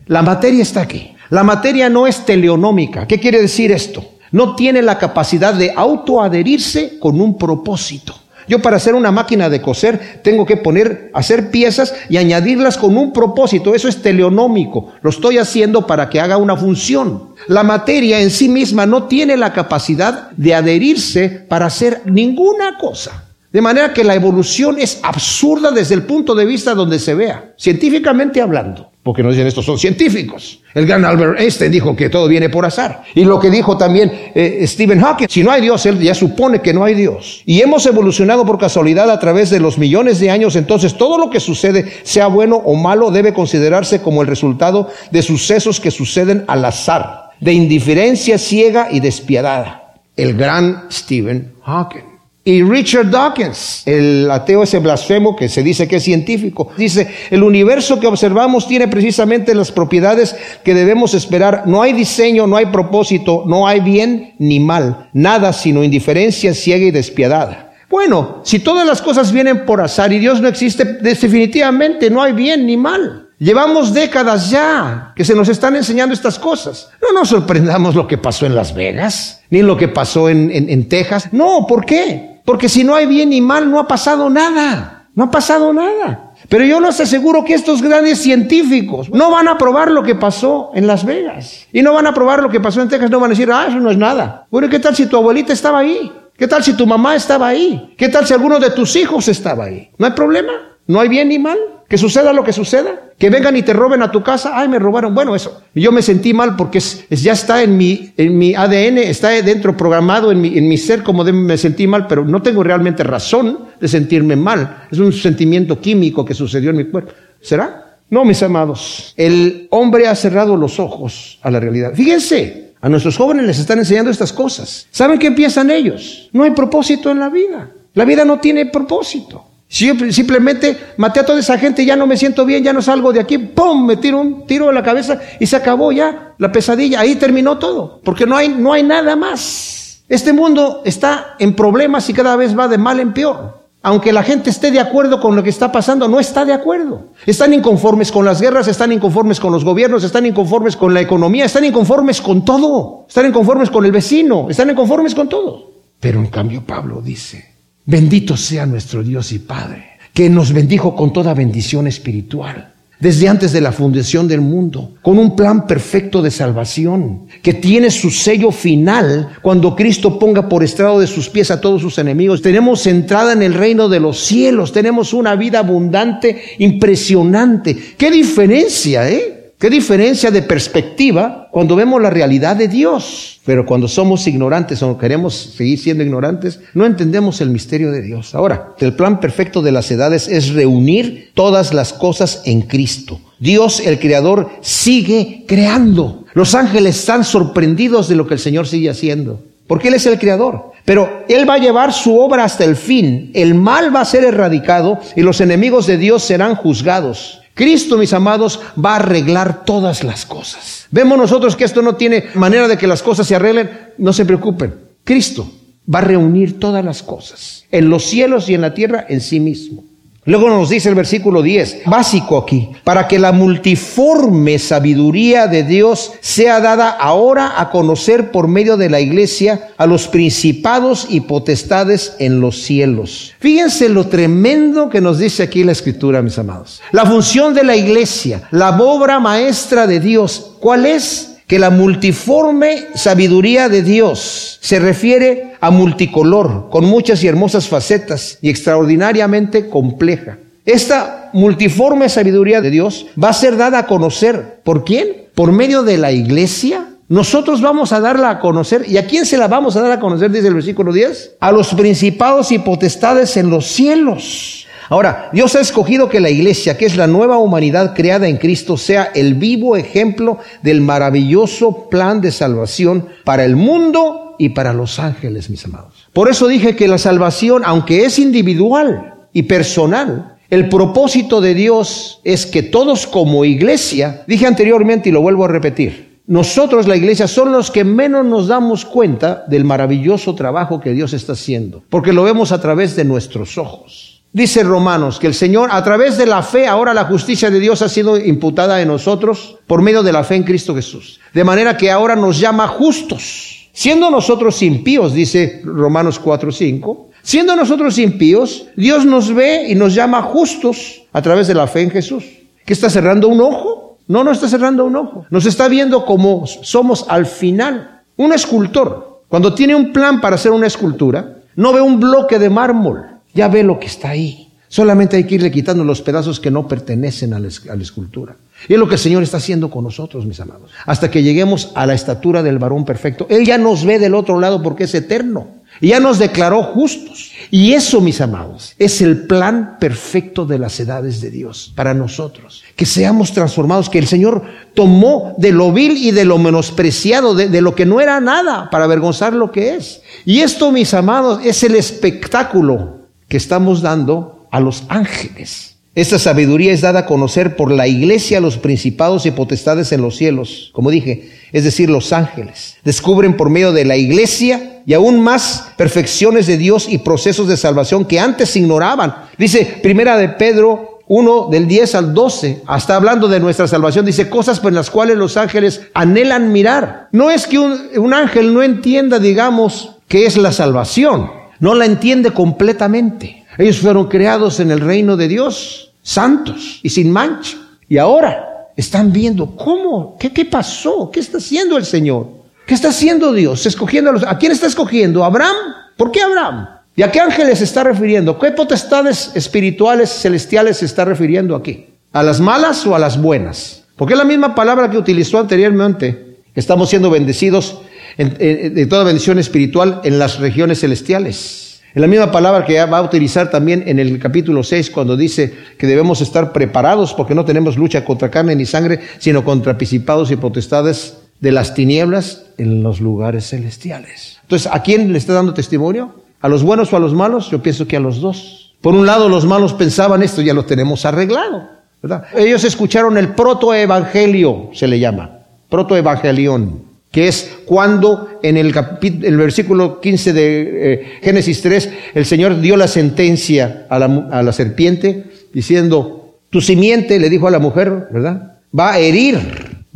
[0.08, 1.14] la materia está aquí.
[1.30, 3.06] La materia no es teleonómica.
[3.06, 4.04] ¿Qué quiere decir esto?
[4.32, 8.16] No tiene la capacidad de autoadherirse con un propósito.
[8.50, 12.98] Yo para hacer una máquina de coser tengo que poner, hacer piezas y añadirlas con
[12.98, 13.76] un propósito.
[13.76, 14.92] Eso es teleonómico.
[15.04, 17.36] Lo estoy haciendo para que haga una función.
[17.48, 23.26] La materia en sí misma no tiene la capacidad de adherirse para hacer ninguna cosa.
[23.52, 27.54] De manera que la evolución es absurda desde el punto de vista donde se vea,
[27.58, 28.92] científicamente hablando.
[29.02, 30.62] Porque nos dicen estos son científicos.
[30.74, 33.04] El gran Albert Einstein dijo que todo viene por azar.
[33.16, 36.60] Y lo que dijo también eh, Stephen Hawking, si no hay Dios, él ya supone
[36.60, 37.42] que no hay Dios.
[37.46, 41.30] Y hemos evolucionado por casualidad a través de los millones de años, entonces todo lo
[41.30, 46.44] que sucede, sea bueno o malo, debe considerarse como el resultado de sucesos que suceden
[46.48, 49.96] al azar, de indiferencia ciega y despiadada.
[50.18, 52.19] El gran Stephen Hawking.
[52.44, 57.44] Y Richard Dawkins, el ateo ese blasfemo que se dice que es científico, dice, el
[57.44, 61.64] universo que observamos tiene precisamente las propiedades que debemos esperar.
[61.68, 66.86] No hay diseño, no hay propósito, no hay bien ni mal, nada sino indiferencia ciega
[66.86, 67.74] y despiadada.
[67.90, 72.34] Bueno, si todas las cosas vienen por azar y Dios no existe, definitivamente no hay
[72.34, 73.29] bien ni mal.
[73.40, 76.90] Llevamos décadas ya que se nos están enseñando estas cosas.
[77.02, 80.90] No nos sorprendamos lo que pasó en Las Vegas, ni lo que pasó en, en
[80.90, 81.30] Texas.
[81.32, 82.42] No, ¿por qué?
[82.44, 85.08] Porque si no hay bien ni mal, no ha pasado nada.
[85.16, 86.32] No ha pasado nada.
[86.48, 90.72] Pero yo les aseguro que estos grandes científicos no van a probar lo que pasó
[90.74, 91.68] en Las Vegas.
[91.72, 93.10] Y no van a probar lo que pasó en Texas.
[93.10, 94.48] No van a decir, ah, eso no es nada.
[94.50, 96.12] Bueno, ¿qué tal si tu abuelita estaba ahí?
[96.38, 97.94] ¿Qué tal si tu mamá estaba ahí?
[97.98, 99.92] ¿Qué tal si alguno de tus hijos estaba ahí?
[99.98, 100.54] ¿No hay problema?
[100.88, 101.58] ¿No hay bien ni mal?
[101.90, 103.09] Que suceda lo que suceda.
[103.20, 104.54] Que vengan y te roben a tu casa.
[104.56, 105.14] Ay, me robaron.
[105.14, 105.62] Bueno, eso.
[105.76, 109.76] Yo me sentí mal porque es, ya está en mi, en mi ADN, está dentro
[109.76, 113.04] programado en mi, en mi ser como de, me sentí mal, pero no tengo realmente
[113.04, 114.86] razón de sentirme mal.
[114.90, 117.12] Es un sentimiento químico que sucedió en mi cuerpo.
[117.42, 117.98] ¿Será?
[118.10, 119.14] No, mis amados.
[119.18, 121.94] El hombre ha cerrado los ojos a la realidad.
[121.94, 124.88] Fíjense, a nuestros jóvenes les están enseñando estas cosas.
[124.92, 126.30] ¿Saben qué piensan ellos?
[126.32, 127.70] No hay propósito en la vida.
[127.94, 129.49] La vida no tiene propósito.
[129.72, 133.14] Si simplemente maté a toda esa gente, ya no me siento bien, ya no salgo
[133.14, 133.86] de aquí, ¡pum!
[133.86, 137.02] Me tiro un tiro a la cabeza y se acabó ya la pesadilla.
[137.02, 140.04] Ahí terminó todo, porque no hay, no hay nada más.
[140.10, 143.60] Este mundo está en problemas y cada vez va de mal en peor.
[143.84, 147.10] Aunque la gente esté de acuerdo con lo que está pasando, no está de acuerdo.
[147.28, 151.46] Están inconformes con las guerras, están inconformes con los gobiernos, están inconformes con la economía,
[151.46, 153.06] están inconformes con todo.
[153.08, 155.72] Están inconformes con el vecino, están inconformes con todo.
[156.00, 157.49] Pero en cambio Pablo dice,
[157.86, 163.54] Bendito sea nuestro Dios y Padre, que nos bendijo con toda bendición espiritual desde antes
[163.54, 168.52] de la fundación del mundo, con un plan perfecto de salvación, que tiene su sello
[168.52, 172.42] final cuando Cristo ponga por estrado de sus pies a todos sus enemigos.
[172.42, 177.96] Tenemos entrada en el reino de los cielos, tenemos una vida abundante, impresionante.
[177.98, 179.39] ¿Qué diferencia, eh?
[179.60, 183.42] Qué diferencia de perspectiva cuando vemos la realidad de Dios.
[183.44, 188.34] Pero cuando somos ignorantes o queremos seguir siendo ignorantes, no entendemos el misterio de Dios.
[188.36, 193.20] Ahora, el plan perfecto de las edades es reunir todas las cosas en Cristo.
[193.38, 196.24] Dios, el Creador, sigue creando.
[196.34, 199.42] Los ángeles están sorprendidos de lo que el Señor sigue haciendo.
[199.68, 200.72] Porque Él es el Creador.
[200.86, 203.30] Pero Él va a llevar su obra hasta el fin.
[203.34, 207.39] El mal va a ser erradicado y los enemigos de Dios serán juzgados.
[207.60, 210.88] Cristo, mis amados, va a arreglar todas las cosas.
[210.92, 213.70] Vemos nosotros que esto no tiene manera de que las cosas se arreglen.
[213.98, 214.76] No se preocupen.
[215.04, 215.52] Cristo
[215.94, 219.42] va a reunir todas las cosas, en los cielos y en la tierra en sí
[219.42, 219.84] mismo.
[220.26, 226.12] Luego nos dice el versículo 10, básico aquí, para que la multiforme sabiduría de Dios
[226.20, 232.16] sea dada ahora a conocer por medio de la iglesia a los principados y potestades
[232.20, 233.34] en los cielos.
[233.40, 236.82] Fíjense lo tremendo que nos dice aquí la escritura, mis amados.
[236.92, 241.39] La función de la iglesia, la obra maestra de Dios, ¿cuál es?
[241.50, 248.38] Que la multiforme sabiduría de Dios se refiere a multicolor, con muchas y hermosas facetas
[248.40, 250.38] y extraordinariamente compleja.
[250.64, 254.62] Esta multiforme sabiduría de Dios va a ser dada a conocer.
[254.64, 255.26] ¿Por quién?
[255.34, 256.86] Por medio de la iglesia.
[257.08, 258.86] Nosotros vamos a darla a conocer.
[258.88, 260.30] ¿Y a quién se la vamos a dar a conocer?
[260.30, 261.38] Dice el versículo 10.
[261.40, 266.76] A los principados y potestades en los cielos Ahora, Dios ha escogido que la iglesia,
[266.76, 272.22] que es la nueva humanidad creada en Cristo, sea el vivo ejemplo del maravilloso plan
[272.22, 276.08] de salvación para el mundo y para los ángeles, mis amados.
[276.12, 282.20] Por eso dije que la salvación, aunque es individual y personal, el propósito de Dios
[282.24, 287.28] es que todos como iglesia, dije anteriormente y lo vuelvo a repetir, nosotros, la iglesia,
[287.28, 292.14] son los que menos nos damos cuenta del maravilloso trabajo que Dios está haciendo, porque
[292.14, 294.19] lo vemos a través de nuestros ojos.
[294.32, 297.82] Dice Romanos que el Señor, a través de la fe, ahora la justicia de Dios
[297.82, 301.20] ha sido imputada en nosotros por medio de la fe en Cristo Jesús.
[301.34, 303.70] De manera que ahora nos llama justos.
[303.74, 310.22] Siendo nosotros impíos, dice Romanos 4:5, siendo nosotros impíos, Dios nos ve y nos llama
[310.22, 312.24] justos a través de la fe en Jesús.
[312.66, 313.98] ¿Qué está cerrando un ojo?
[314.08, 315.26] No, no está cerrando un ojo.
[315.32, 318.02] Nos está viendo como somos al final.
[318.16, 322.50] Un escultor, cuando tiene un plan para hacer una escultura, no ve un bloque de
[322.52, 324.50] mármol ya ve lo que está ahí.
[324.68, 328.36] Solamente hay que irle quitando los pedazos que no pertenecen a la, escultura.
[328.68, 330.70] Y es lo que el Señor está haciendo con nosotros, mis amados.
[330.86, 333.26] Hasta que lleguemos a la estatura del varón perfecto.
[333.30, 335.48] Él ya nos ve del otro lado porque es eterno.
[335.80, 337.32] Y ya nos declaró justos.
[337.50, 342.64] Y eso, mis amados, es el plan perfecto de las edades de Dios para nosotros.
[342.76, 347.48] Que seamos transformados, que el Señor tomó de lo vil y de lo menospreciado, de,
[347.48, 350.02] de lo que no era nada, para avergonzar lo que es.
[350.26, 352.99] Y esto, mis amados, es el espectáculo
[353.30, 355.76] que estamos dando a los ángeles.
[355.96, 360.02] Esta sabiduría es dada a conocer por la iglesia a los principados y potestades en
[360.02, 362.78] los cielos, como dije, es decir, los ángeles.
[362.84, 367.58] Descubren por medio de la iglesia y aún más perfecciones de Dios y procesos de
[367.58, 369.16] salvación que antes ignoraban.
[369.38, 374.30] Dice Primera de Pedro 1 del 10 al 12, hasta hablando de nuestra salvación, dice
[374.30, 377.10] cosas por las cuales los ángeles anhelan mirar.
[377.12, 381.86] No es que un, un ángel no entienda, digamos, qué es la salvación no la
[381.86, 383.46] entiende completamente.
[383.58, 387.58] Ellos fueron creados en el reino de Dios, santos y sin mancha.
[387.88, 392.28] Y ahora están viendo cómo, qué, qué pasó, qué está haciendo el Señor,
[392.66, 395.24] qué está haciendo Dios, escogiendo a los, ¿a quién está escogiendo?
[395.24, 395.56] ¿Abraham?
[395.98, 396.70] ¿Por qué Abraham?
[396.96, 398.38] ¿Y a qué ángeles se está refiriendo?
[398.38, 401.88] ¿Qué potestades espirituales celestiales se está refiriendo aquí?
[402.12, 403.84] ¿A las malas o a las buenas?
[403.96, 406.38] Porque es la misma palabra que utilizó anteriormente.
[406.56, 407.82] Estamos siendo bendecidos
[408.26, 411.82] de toda bendición espiritual en las regiones celestiales.
[411.96, 415.54] En la misma palabra que va a utilizar también en el capítulo 6 cuando dice
[415.78, 420.30] que debemos estar preparados porque no tenemos lucha contra carne ni sangre, sino contra principados
[420.32, 424.38] y potestades de las tinieblas en los lugares celestiales.
[424.44, 426.14] Entonces, ¿a quién le está dando testimonio?
[426.42, 427.50] ¿A los buenos o a los malos?
[427.50, 428.76] Yo pienso que a los dos.
[428.82, 431.70] Por un lado, los malos pensaban esto, ya lo tenemos arreglado.
[432.02, 432.26] ¿verdad?
[432.36, 440.00] Ellos escucharon el protoevangelio, se le llama, protoevangelión que es cuando en el, el versículo
[440.00, 446.62] 15 de eh, Génesis 3 el Señor dio la sentencia a la, serpiente diciendo, tu
[446.62, 448.58] simiente, le dijo a la mujer, ¿verdad?
[448.78, 449.40] Va a herir,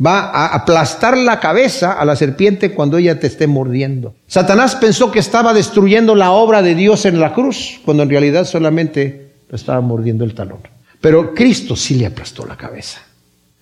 [0.04, 4.14] va a aplastar la cabeza a la serpiente cuando ella te esté mordiendo.
[4.26, 8.44] Satanás pensó que estaba destruyendo la obra de Dios en la cruz, cuando en realidad
[8.44, 10.58] solamente estaba mordiendo el talón.
[11.00, 13.00] Pero Cristo sí le aplastó la cabeza.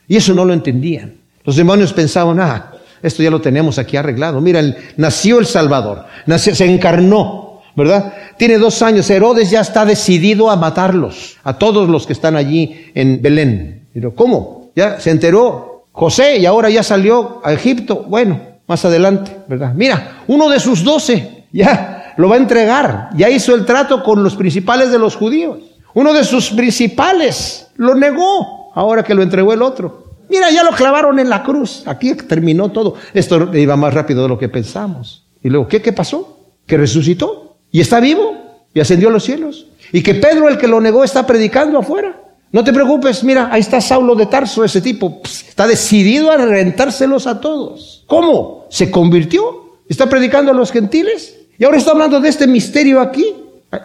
[0.09, 1.15] Y eso no lo entendían.
[1.45, 4.41] Los demonios pensaban, ah, esto ya lo tenemos aquí arreglado.
[4.41, 4.63] Mira,
[4.97, 8.13] nació el Salvador, nació, se encarnó, ¿verdad?
[8.37, 9.09] Tiene dos años.
[9.11, 13.89] Herodes ya está decidido a matarlos, a todos los que están allí en Belén.
[13.93, 14.71] Pero, ¿cómo?
[14.75, 18.05] Ya se enteró José y ahora ya salió a Egipto.
[18.09, 19.73] Bueno, más adelante, ¿verdad?
[19.75, 23.11] Mira, uno de sus doce ya lo va a entregar.
[23.17, 25.59] Ya hizo el trato con los principales de los judíos.
[25.95, 30.12] Uno de sus principales lo negó, ahora que lo entregó el otro.
[30.29, 31.83] Mira, ya lo clavaron en la cruz.
[31.87, 32.95] Aquí terminó todo.
[33.13, 35.25] Esto iba más rápido de lo que pensamos.
[35.43, 36.39] Y luego, ¿qué, qué pasó?
[36.67, 38.35] Que resucitó y está vivo
[38.75, 39.67] y ascendió a los cielos.
[39.93, 42.19] Y que Pedro, el que lo negó, está predicando afuera.
[42.53, 45.21] No te preocupes, mira, ahí está Saulo de Tarso, ese tipo.
[45.25, 48.05] está decidido a rentárselos a todos.
[48.07, 48.67] ¿Cómo?
[48.69, 49.79] Se convirtió.
[49.89, 51.37] Está predicando a los gentiles.
[51.59, 53.25] Y ahora está hablando de este misterio aquí.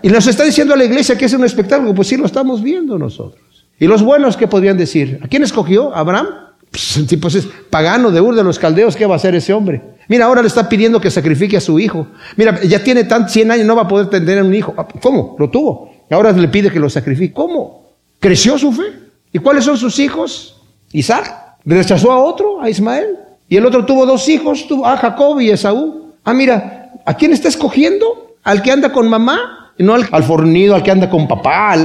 [0.04, 1.96] Y nos está diciendo a la iglesia que es un espectáculo.
[1.96, 3.47] Pues sí, lo estamos viendo nosotros.
[3.80, 5.20] Y los buenos, ¿qué podrían decir?
[5.24, 5.96] ¿A quién escogió?
[5.96, 6.28] ¿Abraham?
[6.72, 8.96] Pues, tipo es pagano de Ur de los caldeos.
[8.96, 9.82] ¿Qué va a hacer ese hombre?
[10.08, 12.08] Mira, ahora le está pidiendo que sacrifique a su hijo.
[12.36, 14.74] Mira, ya tiene tan 100 años, no va a poder tener un hijo.
[15.02, 15.36] ¿Cómo?
[15.38, 15.92] Lo tuvo.
[16.10, 17.34] Ahora le pide que lo sacrifique.
[17.34, 17.94] ¿Cómo?
[18.20, 18.84] Creció su fe.
[19.32, 20.62] ¿Y cuáles son sus hijos?
[20.92, 21.60] Isaac.
[21.66, 23.18] Rechazó a otro, a Ismael.
[23.50, 26.14] Y el otro tuvo dos hijos, a Jacob y Esaú.
[26.24, 28.36] Ah, mira, ¿a quién está escogiendo?
[28.44, 29.67] ¿Al que anda con mamá?
[29.80, 31.76] No al, fornido, al que anda con papá.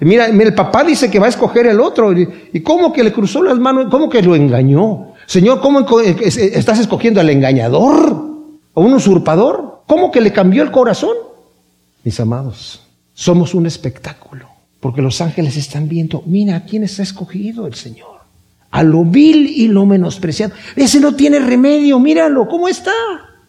[0.00, 2.12] mira, el papá dice que va a escoger el otro.
[2.12, 3.86] ¿Y cómo que le cruzó las manos?
[3.90, 5.12] ¿Cómo que lo engañó?
[5.26, 8.28] Señor, ¿cómo estás escogiendo al engañador?
[8.74, 9.82] ¿A un usurpador?
[9.86, 11.16] ¿Cómo que le cambió el corazón?
[12.02, 12.82] Mis amados,
[13.14, 14.46] somos un espectáculo.
[14.80, 18.18] Porque los ángeles están viendo, mira, ¿a quién está escogido el Señor?
[18.70, 20.54] A lo vil y lo menospreciado.
[20.76, 22.92] Ese no tiene remedio, míralo, ¿cómo está?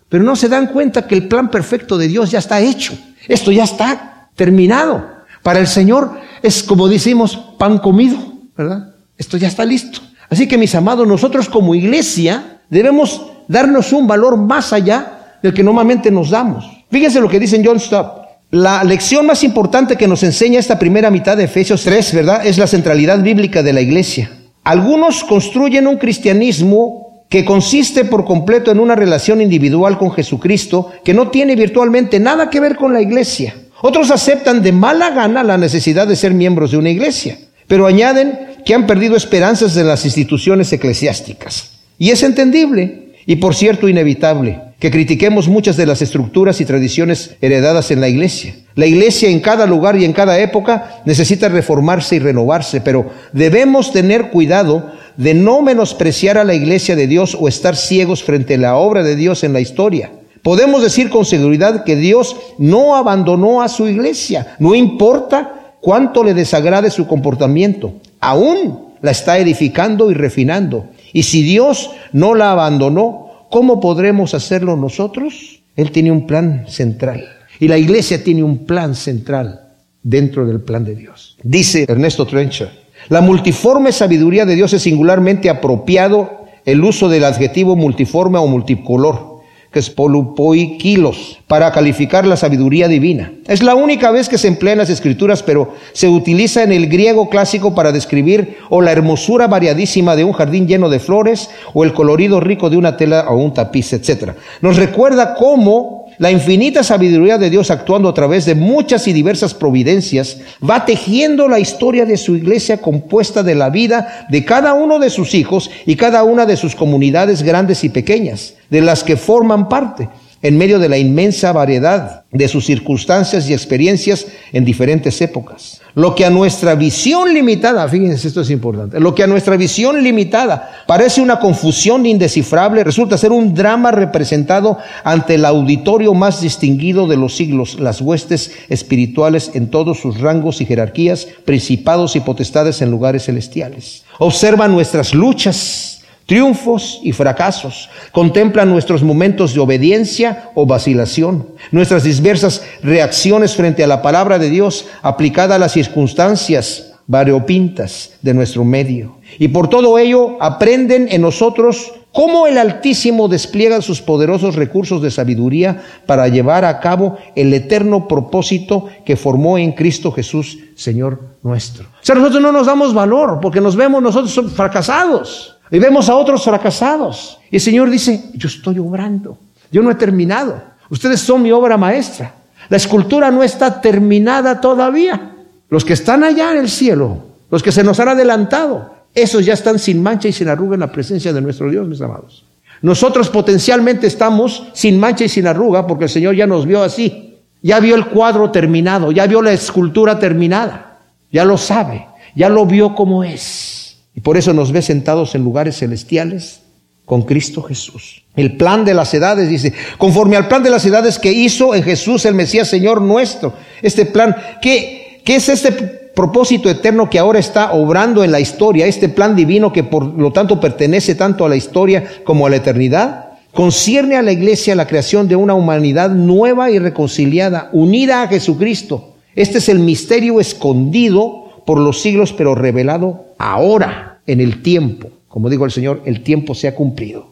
[0.07, 2.97] Pero no se dan cuenta que el plan perfecto de Dios ya está hecho.
[3.29, 5.19] Esto ya está terminado.
[5.41, 8.17] Para el Señor es como decimos, pan comido,
[8.57, 8.95] ¿verdad?
[9.17, 10.01] Esto ya está listo.
[10.29, 15.63] Así que mis amados, nosotros como iglesia debemos darnos un valor más allá del que
[15.63, 16.65] normalmente nos damos.
[16.91, 18.19] Fíjense lo que dice John Stott.
[18.51, 22.45] La lección más importante que nos enseña esta primera mitad de Efesios 3, ¿verdad?
[22.45, 24.31] Es la centralidad bíblica de la iglesia.
[24.63, 31.13] Algunos construyen un cristianismo que consiste por completo en una relación individual con Jesucristo que
[31.13, 33.55] no tiene virtualmente nada que ver con la iglesia.
[33.81, 38.37] Otros aceptan de mala gana la necesidad de ser miembros de una iglesia, pero añaden
[38.65, 41.71] que han perdido esperanzas de las instituciones eclesiásticas.
[41.99, 47.35] Y es entendible y por cierto inevitable que critiquemos muchas de las estructuras y tradiciones
[47.41, 48.55] heredadas en la iglesia.
[48.75, 53.91] La iglesia en cada lugar y en cada época necesita reformarse y renovarse, pero debemos
[53.91, 58.57] tener cuidado de no menospreciar a la iglesia de Dios o estar ciegos frente a
[58.57, 60.11] la obra de Dios en la historia.
[60.41, 66.33] Podemos decir con seguridad que Dios no abandonó a su iglesia, no importa cuánto le
[66.33, 70.87] desagrade su comportamiento, aún la está edificando y refinando.
[71.13, 75.61] Y si Dios no la abandonó, ¿Cómo podremos hacerlo nosotros?
[75.75, 77.27] Él tiene un plan central.
[77.59, 79.61] Y la iglesia tiene un plan central
[80.03, 81.35] dentro del plan de Dios.
[81.41, 82.69] Dice Ernesto Trencher,
[83.09, 89.29] la multiforme sabiduría de Dios es singularmente apropiado el uso del adjetivo multiforme o multicolor
[89.71, 93.31] que es polupoikilos, para calificar la sabiduría divina.
[93.47, 96.87] Es la única vez que se emplea en las escrituras, pero se utiliza en el
[96.87, 101.83] griego clásico para describir o la hermosura variadísima de un jardín lleno de flores, o
[101.83, 104.31] el colorido rico de una tela o un tapiz, etc.
[104.61, 109.53] Nos recuerda cómo la infinita sabiduría de Dios actuando a través de muchas y diversas
[109.53, 114.99] providencias va tejiendo la historia de su iglesia compuesta de la vida de cada uno
[114.99, 119.15] de sus hijos y cada una de sus comunidades grandes y pequeñas, de las que
[119.15, 120.09] forman parte
[120.41, 125.81] en medio de la inmensa variedad de sus circunstancias y experiencias en diferentes épocas.
[125.95, 130.01] Lo que a nuestra visión limitada, fíjense, esto es importante, lo que a nuestra visión
[130.03, 137.07] limitada parece una confusión indescifrable, resulta ser un drama representado ante el auditorio más distinguido
[137.07, 142.81] de los siglos, las huestes espirituales en todos sus rangos y jerarquías, principados y potestades
[142.81, 144.03] en lugares celestiales.
[144.19, 145.98] Observa nuestras luchas,
[146.29, 147.89] triunfos y fracasos.
[148.11, 154.51] Contempla nuestros momentos de obediencia o vacilación, nuestras diversas reacciones frente a la palabra de
[154.51, 159.15] Dios aplicada a las circunstancias variopintas de nuestro medio.
[159.39, 165.09] Y por todo ello aprenden en nosotros cómo el Altísimo despliega sus poderosos recursos de
[165.09, 171.85] sabiduría para llevar a cabo el eterno propósito que formó en Cristo Jesús, Señor nuestro.
[171.85, 175.55] O sea, nosotros no nos damos valor porque nos vemos nosotros fracasados.
[175.71, 177.39] Y vemos a otros fracasados.
[177.51, 179.37] Y el Señor dice, yo estoy obrando.
[179.71, 180.61] Yo no he terminado.
[180.89, 182.33] Ustedes son mi obra maestra.
[182.69, 185.35] La escultura no está terminada todavía.
[185.69, 187.17] Los que están allá en el cielo,
[187.51, 190.81] los que se nos han adelantado, esos ya están sin mancha y sin arruga en
[190.81, 192.45] la presencia de nuestro Dios, mis amados.
[192.81, 197.37] Nosotros potencialmente estamos sin mancha y sin arruga porque el Señor ya nos vio así.
[197.61, 200.99] Ya vio el cuadro terminado, ya vio la escultura terminada.
[201.31, 203.78] Ya lo sabe, ya lo vio como es.
[204.19, 206.59] Y por eso nos ve sentados en lugares celestiales
[207.05, 208.25] con Cristo Jesús.
[208.35, 211.83] El plan de las edades, dice, conforme al plan de las edades que hizo en
[211.83, 213.53] Jesús el Mesías Señor nuestro.
[213.81, 218.87] Este plan, ¿qué, qué es este propósito eterno que ahora está obrando en la historia?
[218.87, 222.57] Este plan divino que por lo tanto pertenece tanto a la historia como a la
[222.57, 223.29] eternidad.
[223.53, 229.13] Concierne a la iglesia la creación de una humanidad nueva y reconciliada, unida a Jesucristo.
[229.33, 235.09] Este es el misterio escondido por los siglos, pero revelado ahora en el tiempo.
[235.27, 237.27] Como digo el Señor, el tiempo se ha cumplido.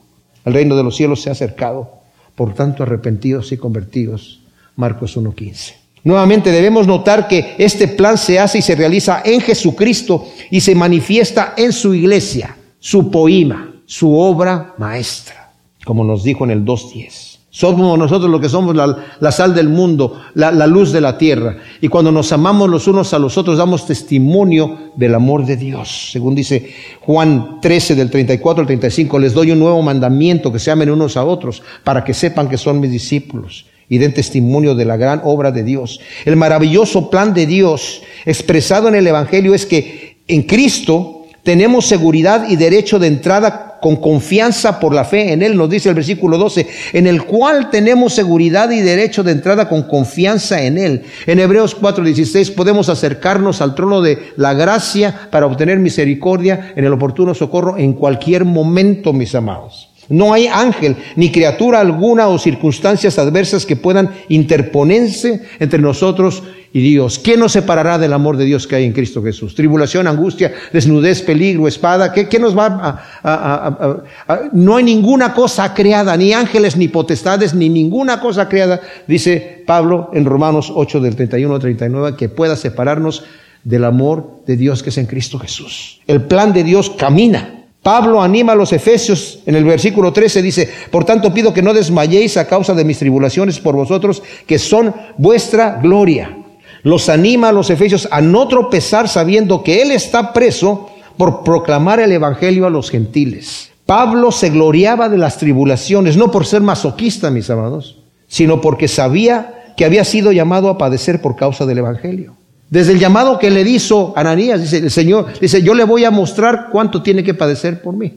[0.45, 1.91] El reino de los cielos se ha acercado.
[2.35, 4.41] Por tanto, arrepentidos y convertidos,
[4.75, 5.73] Marcos 1.15.
[6.03, 10.73] Nuevamente debemos notar que este plan se hace y se realiza en Jesucristo y se
[10.73, 15.51] manifiesta en su iglesia, su poema, su obra maestra,
[15.83, 17.26] como nos dijo en el 2.10.
[17.57, 21.57] Somos nosotros lo que somos la, sal del mundo, la, la, luz de la tierra.
[21.81, 26.09] Y cuando nos amamos los unos a los otros, damos testimonio del amor de Dios.
[26.11, 30.69] Según dice Juan 13 del 34 al 35, les doy un nuevo mandamiento, que se
[30.69, 34.85] amen unos a otros, para que sepan que son mis discípulos y den testimonio de
[34.85, 35.99] la gran obra de Dios.
[36.25, 41.16] El maravilloso plan de Dios expresado en el Evangelio es que en Cristo
[41.47, 45.87] tenemos seguridad y derecho de entrada con confianza por la fe en Él, nos dice
[45.87, 50.77] el versículo 12, en el cual tenemos seguridad y derecho de entrada con confianza en
[50.77, 51.03] Él.
[51.25, 56.91] En Hebreos 4:16 podemos acercarnos al trono de la gracia para obtener misericordia en el
[56.91, 59.87] oportuno socorro en cualquier momento, mis amados.
[60.09, 66.43] No hay ángel ni criatura alguna o circunstancias adversas que puedan interponerse entre nosotros
[66.73, 67.19] y Dios.
[67.19, 69.55] ¿Quién nos separará del amor de Dios que hay en Cristo Jesús?
[69.55, 72.13] Tribulación, angustia, desnudez, peligro, espada.
[72.13, 77.69] ¿Qué, qué nos va a, No hay ninguna cosa creada, ni ángeles, ni potestades, ni
[77.69, 83.23] ninguna cosa creada, dice Pablo en Romanos 8 del 31 al 39, que pueda separarnos
[83.63, 85.99] del amor de Dios que es en Cristo Jesús.
[86.07, 87.56] El plan de Dios camina
[87.87, 91.73] Pablo anima a los efesios en el versículo 13, dice, por tanto pido que no
[91.73, 96.37] desmayéis a causa de mis tribulaciones por vosotros, que son vuestra gloria.
[96.83, 102.01] Los anima a los efesios a no tropezar sabiendo que Él está preso por proclamar
[102.01, 103.71] el Evangelio a los gentiles.
[103.85, 109.73] Pablo se gloriaba de las tribulaciones, no por ser masoquista, mis amados, sino porque sabía
[109.77, 112.35] que había sido llamado a padecer por causa del Evangelio.
[112.69, 116.11] Desde el llamado que le hizo Ananías, dice el Señor, dice, yo le voy a
[116.11, 118.13] mostrar cuánto tiene que padecer por mí.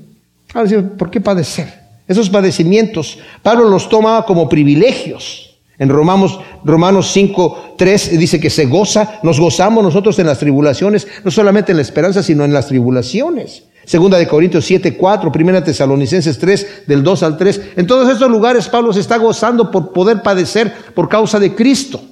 [0.55, 0.65] Ah,
[0.99, 1.73] ¿Por qué padecer?
[2.09, 5.59] Esos padecimientos, Pablo los tomaba como privilegios.
[5.79, 11.07] En Romanos, Romanos 5, 3 dice que se goza, nos gozamos nosotros en las tribulaciones,
[11.25, 13.63] no solamente en la esperanza, sino en las tribulaciones.
[13.87, 17.61] Segunda de Corintios 7, 4, Primera Tesalonicenses 3, del 2 al 3.
[17.77, 22.03] En todos estos lugares Pablo se está gozando por poder padecer por causa de Cristo.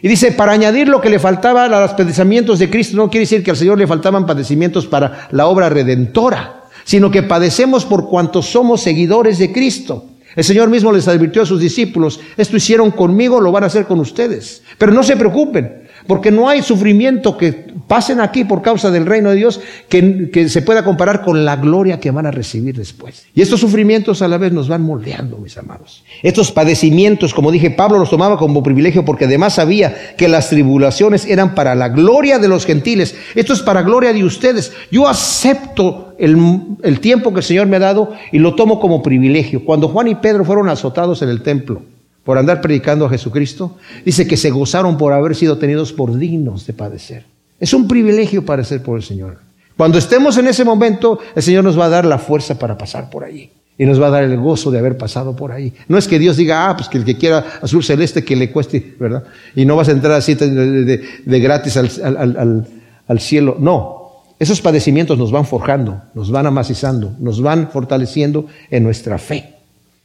[0.00, 3.24] Y dice, para añadir lo que le faltaba a los padecimientos de Cristo, no quiere
[3.24, 8.08] decir que al Señor le faltaban padecimientos para la obra redentora, sino que padecemos por
[8.08, 10.06] cuanto somos seguidores de Cristo.
[10.36, 13.86] El Señor mismo les advirtió a sus discípulos, esto hicieron conmigo, lo van a hacer
[13.86, 14.62] con ustedes.
[14.76, 17.52] Pero no se preocupen, porque no hay sufrimiento que
[17.86, 22.00] pasen aquí por causa del reino de Dios que, se pueda comparar con la gloria
[22.00, 23.26] que van a recibir después.
[23.34, 26.04] Y estos sufrimientos a la vez nos van moldeando, mis amados.
[26.22, 31.26] Estos padecimientos, como dije, Pablo los tomaba como privilegio porque además sabía que las tribulaciones
[31.26, 33.14] eran para la gloria de los gentiles.
[33.34, 34.72] Esto es para gloria de ustedes.
[34.90, 36.38] Yo acepto el,
[36.82, 39.62] el tiempo que el Señor me ha dado y lo tomo como privilegio.
[39.62, 41.82] Cuando Juan y Pedro fueron azotados en el templo,
[42.28, 46.66] por andar predicando a Jesucristo, dice que se gozaron por haber sido tenidos por dignos
[46.66, 47.24] de padecer.
[47.58, 49.38] Es un privilegio padecer por el Señor.
[49.78, 53.08] Cuando estemos en ese momento, el Señor nos va a dar la fuerza para pasar
[53.08, 53.50] por allí.
[53.78, 55.72] Y nos va a dar el gozo de haber pasado por ahí.
[55.88, 58.52] No es que Dios diga, ah, pues que el que quiera azul celeste que le
[58.52, 59.24] cueste, ¿verdad?
[59.56, 62.66] Y no vas a entrar así de, gratis al,
[63.06, 63.56] al cielo.
[63.58, 69.54] No, esos padecimientos nos van forjando, nos van amacizando, nos van fortaleciendo en nuestra fe.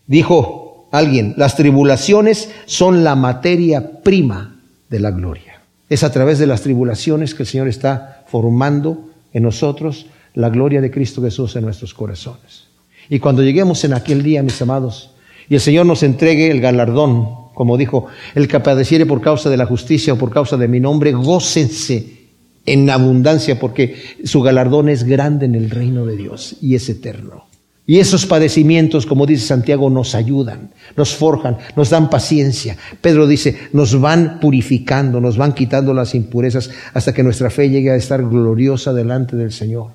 [0.08, 0.63] Dijo
[0.94, 5.62] alguien, las tribulaciones son la materia prima de la gloria.
[5.90, 10.82] Es a través de las tribulaciones que el Señor está formando en nosotros la gloria
[10.82, 12.66] de Cristo Jesús en nuestros corazones.
[13.10, 15.10] Y cuando lleguemos en aquel día, mis amados,
[15.50, 19.58] y el Señor nos entregue el galardón, como dijo, el que padeciere por causa de
[19.58, 22.22] la justicia o por causa de mi nombre, gócense
[22.68, 27.48] en abundancia, porque su galardón es grande en el reino de Dios y es eterno.
[27.86, 32.78] Y esos padecimientos, como dice Santiago, nos ayudan, nos forjan, nos dan paciencia.
[33.02, 37.92] Pedro dice, nos van purificando, nos van quitando las impurezas hasta que nuestra fe llegue
[37.92, 39.88] a estar gloriosa delante del Señor.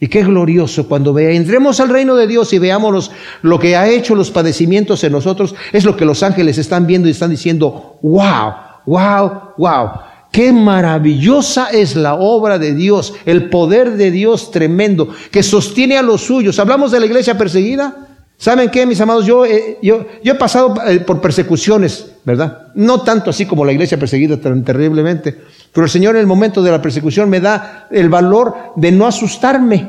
[0.00, 3.12] Y qué glorioso cuando vea, entremos al reino de Dios y veamos
[3.42, 7.06] lo que ha hecho los padecimientos en nosotros, es lo que los ángeles están viendo
[7.06, 8.54] y están diciendo, wow,
[8.86, 9.90] wow, wow.
[10.30, 16.02] Qué maravillosa es la obra de Dios, el poder de Dios tremendo que sostiene a
[16.02, 16.58] los suyos.
[16.58, 18.06] Hablamos de la iglesia perseguida.
[18.36, 19.26] ¿Saben qué, mis amados?
[19.26, 19.44] Yo,
[19.82, 22.68] yo, yo he pasado eh, por persecuciones, ¿verdad?
[22.74, 25.36] No tanto así como la iglesia perseguida tan terriblemente,
[25.72, 29.06] pero el Señor en el momento de la persecución me da el valor de no
[29.06, 29.88] asustarme.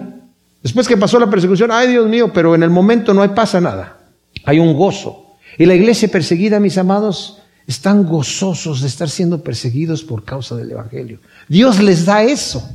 [0.61, 3.61] Después que pasó la persecución, ay Dios mío, pero en el momento no hay, pasa
[3.61, 3.99] nada.
[4.43, 5.37] Hay un gozo.
[5.57, 10.72] Y la iglesia perseguida, mis amados, están gozosos de estar siendo perseguidos por causa del
[10.72, 11.20] Evangelio.
[11.47, 12.68] Dios les da eso.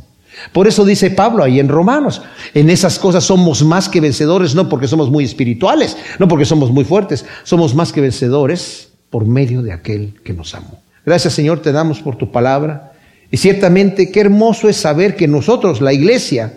[0.52, 2.20] Por eso dice Pablo ahí en Romanos,
[2.52, 6.70] en esas cosas somos más que vencedores, no porque somos muy espirituales, no porque somos
[6.70, 10.82] muy fuertes, somos más que vencedores por medio de aquel que nos amó.
[11.06, 12.92] Gracias Señor, te damos por tu palabra.
[13.30, 16.52] Y ciertamente qué hermoso es saber que nosotros, la iglesia,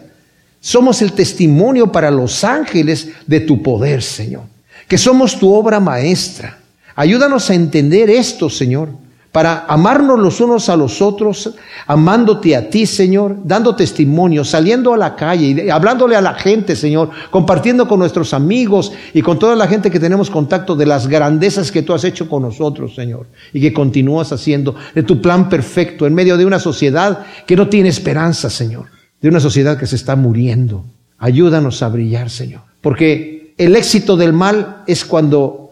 [0.60, 4.44] somos el testimonio para los ángeles de tu poder, Señor.
[4.88, 6.60] Que somos tu obra maestra.
[7.00, 8.90] Ayúdanos a entender esto, Señor
[9.32, 11.52] para amarnos los unos a los otros,
[11.86, 16.76] amándote a ti, Señor, dando testimonio, saliendo a la calle, y hablándole a la gente,
[16.76, 21.08] Señor, compartiendo con nuestros amigos y con toda la gente que tenemos contacto de las
[21.08, 25.48] grandezas que tú has hecho con nosotros, Señor, y que continúas haciendo de tu plan
[25.48, 28.88] perfecto en medio de una sociedad que no tiene esperanza, Señor,
[29.22, 30.86] de una sociedad que se está muriendo.
[31.20, 35.69] Ayúdanos a brillar, Señor, porque el éxito del mal es cuando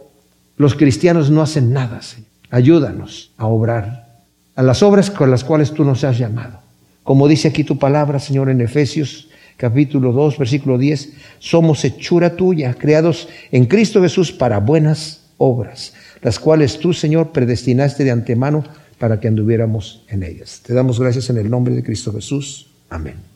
[0.58, 2.28] los cristianos no hacen nada, Señor.
[2.50, 4.08] Ayúdanos a obrar
[4.56, 6.60] a las obras con las cuales tú nos has llamado.
[7.04, 12.74] Como dice aquí tu palabra, Señor, en Efesios capítulo 2, versículo 10, somos hechura tuya,
[12.74, 18.64] creados en Cristo Jesús para buenas obras, las cuales tú, Señor, predestinaste de antemano
[18.98, 20.62] para que anduviéramos en ellas.
[20.66, 22.68] Te damos gracias en el nombre de Cristo Jesús.
[22.90, 23.28] Amén.